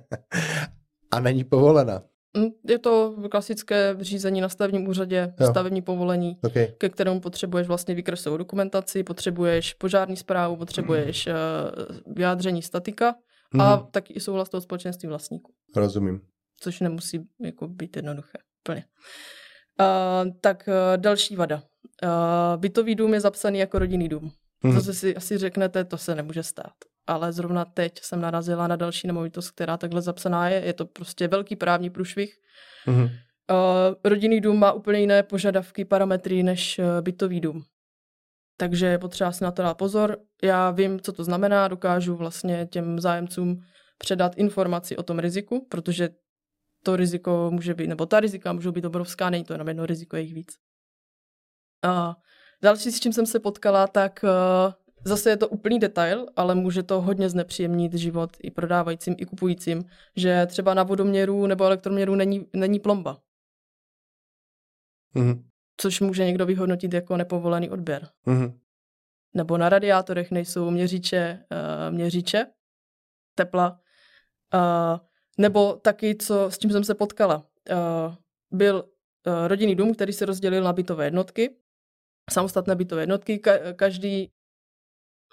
a 1.10 1.20
není 1.20 1.44
povolena. 1.44 2.02
Mm, 2.36 2.48
je 2.68 2.78
to 2.78 3.16
klasické 3.30 3.96
řízení 4.00 4.40
na 4.40 4.48
stavebním 4.48 4.88
úřadě, 4.88 5.34
jo. 5.40 5.46
stavební 5.50 5.82
povolení, 5.82 6.38
okay. 6.42 6.66
ke 6.78 6.88
kterému 6.88 7.20
potřebuješ 7.20 7.68
vlastně 7.68 7.94
výkresovou 7.94 8.36
dokumentaci, 8.36 9.02
potřebuješ 9.02 9.74
požární 9.74 10.16
zprávu, 10.16 10.56
potřebuješ 10.56 11.26
mm. 11.26 12.12
vyjádření 12.16 12.62
statika 12.62 13.14
mm. 13.54 13.60
a 13.60 13.76
mhm. 13.76 13.86
taky 13.90 14.12
i 14.12 14.20
souhlas 14.20 14.48
toho 14.48 14.60
společenství 14.60 15.08
vlastníků. 15.08 15.52
Rozumím. 15.76 16.20
Což 16.60 16.80
nemusí 16.80 17.28
jako 17.40 17.68
být 17.68 17.96
jednoduché. 17.96 18.38
Plně. 18.62 18.84
Uh, 19.80 20.32
tak 20.40 20.68
uh, 20.68 21.02
další 21.02 21.36
vada. 21.36 21.62
Uh, 22.02 22.60
bytový 22.60 22.94
dům 22.94 23.14
je 23.14 23.20
zapsaný 23.20 23.58
jako 23.58 23.78
rodinný 23.78 24.08
dům. 24.08 24.32
Hmm. 24.62 24.84
To 24.84 24.94
si 24.94 25.16
asi 25.16 25.38
řeknete, 25.38 25.84
to 25.84 25.98
se 25.98 26.14
nemůže 26.14 26.42
stát. 26.42 26.74
Ale 27.06 27.32
zrovna 27.32 27.64
teď 27.64 27.92
jsem 28.02 28.20
narazila 28.20 28.66
na 28.66 28.76
další 28.76 29.06
nemovitost, 29.06 29.50
která 29.50 29.76
takhle 29.76 30.02
zapsaná 30.02 30.48
je. 30.48 30.64
Je 30.64 30.72
to 30.72 30.86
prostě 30.86 31.28
velký 31.28 31.56
právní 31.56 31.90
průšvih. 31.90 32.34
Hmm. 32.84 33.02
Uh, 33.02 33.08
rodinný 34.04 34.40
dům 34.40 34.58
má 34.58 34.72
úplně 34.72 35.00
jiné 35.00 35.22
požadavky, 35.22 35.84
parametry 35.84 36.42
než 36.42 36.78
uh, 36.78 36.84
bytový 37.00 37.40
dům. 37.40 37.64
Takže 38.56 38.86
je 38.86 38.98
potřeba 38.98 39.32
si 39.32 39.44
na 39.44 39.50
to 39.50 39.62
dát 39.62 39.74
pozor. 39.74 40.18
Já 40.42 40.70
vím, 40.70 41.00
co 41.00 41.12
to 41.12 41.24
znamená, 41.24 41.68
dokážu 41.68 42.16
vlastně 42.16 42.66
těm 42.66 43.00
zájemcům 43.00 43.60
předat 43.98 44.38
informaci 44.38 44.96
o 44.96 45.02
tom 45.02 45.18
riziku, 45.18 45.66
protože 45.70 46.08
to 46.84 46.96
riziko 46.96 47.50
může 47.52 47.74
být, 47.74 47.86
nebo 47.86 48.06
ta 48.06 48.20
rizika 48.20 48.52
můžou 48.52 48.72
být 48.72 48.84
obrovská, 48.84 49.30
není 49.30 49.44
to 49.44 49.54
jenom 49.54 49.68
jedno 49.68 49.86
riziko, 49.86 50.16
je 50.16 50.22
jich 50.22 50.34
víc. 50.34 50.56
Uh, 51.84 52.14
Další, 52.62 52.92
s 52.92 53.00
čím 53.00 53.12
jsem 53.12 53.26
se 53.26 53.40
potkala, 53.40 53.86
tak 53.86 54.24
uh, 54.24 54.72
zase 55.04 55.30
je 55.30 55.36
to 55.36 55.48
úplný 55.48 55.78
detail, 55.78 56.26
ale 56.36 56.54
může 56.54 56.82
to 56.82 57.00
hodně 57.00 57.28
znepříjemnit 57.28 57.94
život 57.94 58.36
i 58.42 58.50
prodávajícím, 58.50 59.14
i 59.18 59.26
kupujícím, 59.26 59.84
že 60.16 60.46
třeba 60.46 60.74
na 60.74 60.82
vodoměru 60.82 61.46
nebo 61.46 61.64
elektroměru 61.64 62.14
není, 62.14 62.46
není 62.52 62.80
plomba. 62.80 63.18
Mm-hmm. 65.14 65.44
Což 65.76 66.00
může 66.00 66.24
někdo 66.24 66.46
vyhodnotit 66.46 66.94
jako 66.94 67.16
nepovolený 67.16 67.70
odběr. 67.70 68.08
Mm-hmm. 68.26 68.58
Nebo 69.34 69.58
na 69.58 69.68
radiátorech 69.68 70.30
nejsou 70.30 70.70
měřiče, 70.70 71.44
uh, 71.50 71.94
měřiče 71.94 72.46
tepla. 73.34 73.80
Uh, 74.54 74.98
nebo 75.38 75.72
taky, 75.72 76.16
co, 76.16 76.50
s 76.50 76.58
čím 76.58 76.70
jsem 76.70 76.84
se 76.84 76.94
potkala. 76.94 77.36
Uh, 77.36 78.14
byl 78.50 78.76
uh, 78.76 79.48
rodinný 79.48 79.74
dům, 79.74 79.94
který 79.94 80.12
se 80.12 80.26
rozdělil 80.26 80.62
na 80.62 80.72
bytové 80.72 81.04
jednotky 81.04 81.56
samostatné 82.30 82.76
bytové 82.76 83.02
jednotky, 83.02 83.40
ka- 83.44 83.74
každý 83.74 84.28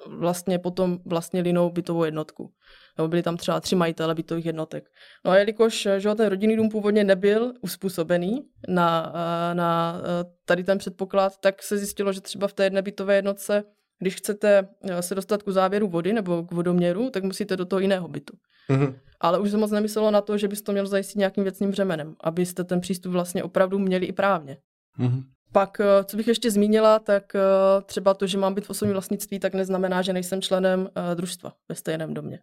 vlastně 0.07 0.59
potom 0.59 0.99
vlastně 1.05 1.41
linou 1.41 1.69
bytovou 1.69 2.03
jednotku. 2.03 2.53
Nebo 2.97 3.07
byli 3.07 3.23
tam 3.23 3.37
třeba 3.37 3.59
tři 3.59 3.75
majitele 3.75 4.15
bytových 4.15 4.45
jednotek. 4.45 4.89
No 5.25 5.31
a 5.31 5.37
jelikož 5.37 5.87
že 5.97 6.15
ten 6.15 6.27
rodinný 6.27 6.55
dům 6.55 6.69
původně 6.69 7.03
nebyl 7.03 7.53
uspůsobený 7.61 8.41
na, 8.67 9.13
na 9.53 10.01
tady 10.45 10.63
ten 10.63 10.77
předpoklad, 10.77 11.37
tak 11.37 11.63
se 11.63 11.77
zjistilo, 11.77 12.13
že 12.13 12.21
třeba 12.21 12.47
v 12.47 12.53
té 12.53 12.63
jedné 12.63 12.81
bytové 12.81 13.15
jednotce, 13.15 13.63
když 13.99 14.15
chcete 14.15 14.67
se 14.99 15.15
dostat 15.15 15.43
k 15.43 15.49
závěru 15.49 15.87
vody 15.87 16.13
nebo 16.13 16.43
k 16.43 16.51
vodoměru, 16.51 17.09
tak 17.09 17.23
musíte 17.23 17.57
do 17.57 17.65
toho 17.65 17.79
jiného 17.79 18.07
bytu. 18.07 18.37
Mm-hmm. 18.69 18.99
Ale 19.19 19.39
už 19.39 19.51
se 19.51 19.57
moc 19.57 19.71
nemyslelo 19.71 20.11
na 20.11 20.21
to, 20.21 20.37
že 20.37 20.47
byste 20.47 20.65
to 20.65 20.71
měl 20.71 20.87
zajistit 20.87 21.17
nějakým 21.17 21.43
věcným 21.43 21.71
břemenem, 21.71 22.15
abyste 22.23 22.63
ten 22.63 22.81
přístup 22.81 23.11
vlastně 23.11 23.43
opravdu 23.43 23.79
měli 23.79 24.05
i 24.05 24.13
právně. 24.13 24.57
Mm-hmm. 24.99 25.23
Pak, 25.51 25.79
eh, 25.79 26.03
co 26.03 26.17
bych 26.17 26.27
ještě 26.27 26.51
zmínila, 26.51 26.99
tak 26.99 27.35
eh, 27.35 27.41
třeba 27.85 28.13
to, 28.13 28.27
že 28.27 28.37
mám 28.37 28.53
být 28.53 28.65
v 28.65 28.69
osobním 28.69 28.93
vlastnictví, 28.93 29.39
tak 29.39 29.53
neznamená, 29.53 30.01
že 30.01 30.13
nejsem 30.13 30.41
členem 30.41 30.89
eh, 30.95 31.15
družstva 31.15 31.53
ve 31.69 31.75
stejném 31.75 32.13
domě. 32.13 32.39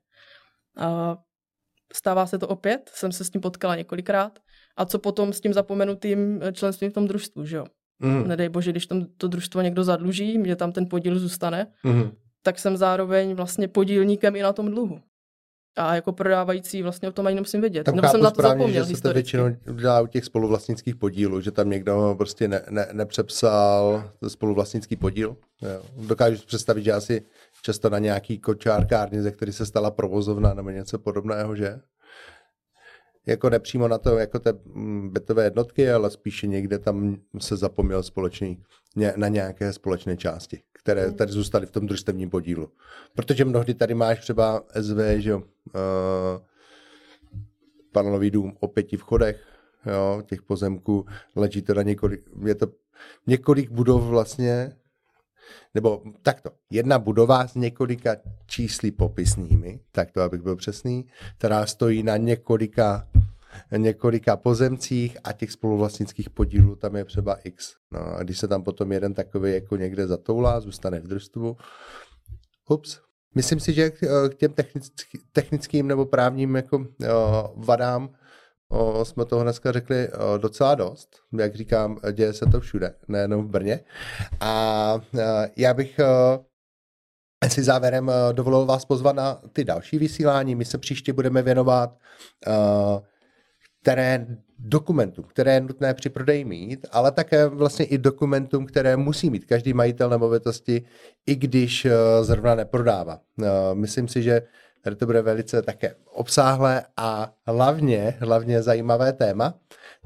Stává 1.92 2.26
se 2.26 2.38
to 2.38 2.48
opět, 2.48 2.90
jsem 2.94 3.12
se 3.12 3.24
s 3.24 3.30
tím 3.30 3.40
potkala 3.40 3.76
několikrát. 3.76 4.38
A 4.76 4.84
co 4.84 4.98
potom 4.98 5.32
s 5.32 5.40
tím 5.40 5.52
zapomenutým 5.52 6.40
členstvím 6.52 6.90
v 6.90 6.94
tom 6.94 7.06
družstvu, 7.06 7.44
že 7.44 7.56
jo? 7.56 7.66
Mm. 7.98 8.28
Nedej 8.28 8.48
bože, 8.48 8.70
když 8.70 8.86
tom, 8.86 9.06
to 9.16 9.28
družstvo 9.28 9.60
někdo 9.60 9.84
zadluží, 9.84 10.38
mě 10.38 10.56
tam 10.56 10.72
ten 10.72 10.88
podíl 10.88 11.18
zůstane, 11.18 11.66
mm. 11.84 12.10
tak 12.42 12.58
jsem 12.58 12.76
zároveň 12.76 13.34
vlastně 13.34 13.68
podílníkem 13.68 14.36
i 14.36 14.42
na 14.42 14.52
tom 14.52 14.70
dluhu 14.70 15.00
a 15.76 15.94
jako 15.94 16.12
prodávající 16.12 16.82
vlastně 16.82 17.08
o 17.08 17.12
tom 17.12 17.26
ani 17.26 17.34
nemusím 17.34 17.60
vědět. 17.60 17.84
Tam 17.84 17.96
Nebo 17.96 18.08
jsem 18.08 18.20
na 18.20 18.30
to 18.30 18.34
správně, 18.34 18.58
zapomněl 18.58 18.84
že 18.84 18.96
se 18.96 19.02
to 19.02 19.12
většinou 19.12 19.48
dělá 19.74 20.00
u 20.00 20.06
těch 20.06 20.24
spoluvlastnických 20.24 20.96
podílů, 20.96 21.40
že 21.40 21.50
tam 21.50 21.70
někdo 21.70 22.14
prostě 22.18 22.48
ne, 22.48 22.62
ne, 22.70 22.88
nepřepsal 22.92 24.04
spoluvlastnický 24.28 24.96
podíl. 24.96 25.36
Jo. 25.62 25.82
Dokážu 26.06 26.36
si 26.36 26.46
představit, 26.46 26.82
že 26.82 26.92
asi 26.92 27.22
často 27.62 27.90
na 27.90 27.98
nějaký 27.98 28.38
kočárkárně, 28.38 29.22
ze 29.22 29.30
který 29.30 29.52
se 29.52 29.66
stala 29.66 29.90
provozovna 29.90 30.54
nebo 30.54 30.70
něco 30.70 30.98
podobného, 30.98 31.56
že? 31.56 31.80
Jako 33.26 33.50
nepřímo 33.50 33.88
na 33.88 33.98
to, 33.98 34.18
jako 34.18 34.38
ty 34.38 34.50
mm, 34.64 35.12
bytové 35.12 35.44
jednotky, 35.44 35.90
ale 35.90 36.10
spíše 36.10 36.46
někde 36.46 36.78
tam 36.78 37.16
se 37.40 37.56
zapomněl 37.56 38.02
společný, 38.02 38.62
na 39.16 39.28
nějaké 39.28 39.72
společné 39.72 40.16
části, 40.16 40.62
které 40.86 41.06
hmm. 41.06 41.16
tady 41.16 41.32
zůstaly 41.32 41.66
v 41.66 41.70
tom 41.70 41.86
družstevním 41.86 42.30
podílu. 42.30 42.70
Protože 43.14 43.44
mnohdy 43.44 43.74
tady 43.74 43.94
máš 43.94 44.20
třeba 44.20 44.62
SV, 44.80 44.98
že 45.18 45.30
jo, 45.30 45.38
uh, 45.38 45.44
panelový 47.92 48.30
dům 48.30 48.56
o 48.60 48.68
pěti 48.68 48.96
vchodech, 48.96 49.46
jo, 49.86 50.22
těch 50.26 50.42
pozemků, 50.42 51.06
leží 51.36 51.62
to 51.62 51.74
na 51.74 51.82
několik, 51.82 52.20
je 52.44 52.54
to 52.54 52.66
několik 53.26 53.70
budov 53.70 54.02
vlastně, 54.02 54.76
nebo 55.74 56.02
takto, 56.22 56.50
jedna 56.70 56.98
budova 56.98 57.46
s 57.46 57.54
několika 57.54 58.16
čísly 58.46 58.90
popisnými, 58.90 59.80
tak 59.92 60.12
to, 60.12 60.22
abych 60.22 60.42
byl 60.42 60.56
přesný, 60.56 61.06
která 61.38 61.66
stojí 61.66 62.02
na 62.02 62.16
několika 62.16 63.08
několika 63.76 64.36
pozemcích 64.36 65.18
a 65.24 65.32
těch 65.32 65.52
spoluvlastnických 65.52 66.30
podílů 66.30 66.76
tam 66.76 66.96
je 66.96 67.04
třeba 67.04 67.34
X. 67.34 67.74
No 67.92 68.00
a 68.00 68.22
když 68.22 68.38
se 68.38 68.48
tam 68.48 68.62
potom 68.62 68.92
jeden 68.92 69.14
takový 69.14 69.52
jako 69.52 69.76
někde 69.76 70.06
zatoulá, 70.06 70.60
zůstane 70.60 71.00
v 71.00 71.06
družstvu, 71.06 71.56
ups, 72.68 72.98
Myslím 73.36 73.60
si, 73.60 73.72
že 73.72 73.90
k 73.90 74.34
těm 74.36 74.52
technický, 74.52 75.18
technickým 75.32 75.88
nebo 75.88 76.06
právním 76.06 76.56
jako, 76.56 76.78
uh, 76.78 76.86
vadám 77.56 78.08
jsme 79.02 79.24
toho 79.24 79.42
dneska 79.42 79.72
řekli 79.72 80.08
uh, 80.08 80.38
docela 80.38 80.74
dost. 80.74 81.08
Jak 81.38 81.54
říkám, 81.54 81.98
děje 82.12 82.32
se 82.32 82.46
to 82.46 82.60
všude, 82.60 82.94
nejenom 83.08 83.44
v 83.44 83.50
Brně. 83.50 83.80
A 84.40 85.00
já 85.56 85.74
bych 85.74 86.00
si 87.48 87.62
závěrem 87.62 88.10
dovolil 88.32 88.66
vás 88.66 88.84
pozvat 88.84 89.16
na 89.16 89.40
ty 89.52 89.64
další 89.64 89.98
vysílání. 89.98 90.54
My 90.54 90.64
se 90.64 90.78
příště 90.78 91.12
budeme 91.12 91.42
věnovat 91.42 91.98
terén 93.86 94.42
dokumentům, 94.58 95.24
které 95.24 95.54
je 95.54 95.60
nutné 95.60 95.94
při 95.94 96.08
prodeji 96.10 96.44
mít, 96.44 96.86
ale 96.90 97.12
také 97.12 97.46
vlastně 97.46 97.84
i 97.84 97.98
dokumentům, 97.98 98.66
které 98.66 98.96
musí 98.96 99.30
mít 99.30 99.44
každý 99.44 99.72
majitel 99.72 100.10
nemovitosti, 100.10 100.82
i 101.26 101.36
když 101.36 101.84
eh, 101.84 101.90
zrovna 102.22 102.54
neprodává. 102.54 103.20
Eh, 103.42 103.46
myslím 103.74 104.08
si, 104.08 104.22
že 104.22 104.42
tady 104.82 104.96
to 104.96 105.06
bude 105.06 105.22
velice 105.22 105.62
také 105.62 105.94
obsáhlé 106.04 106.82
a 106.96 107.34
hlavně, 107.46 108.16
hlavně 108.20 108.62
zajímavé 108.62 109.12
téma, 109.12 109.54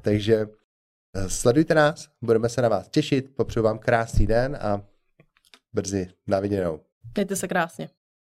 takže 0.02 0.46
eh, 1.16 1.28
sledujte 1.28 1.74
nás, 1.74 2.08
budeme 2.22 2.48
se 2.48 2.62
na 2.62 2.68
vás 2.68 2.88
těšit, 2.88 3.36
popřeju 3.36 3.64
vám 3.64 3.78
krásný 3.78 4.26
den 4.26 4.58
a 4.60 4.82
brzy 5.72 6.08
na 6.26 6.40
viděnou. 6.40 6.80
Mějte 7.16 7.36
se 7.36 7.48
krásně. 7.48 7.88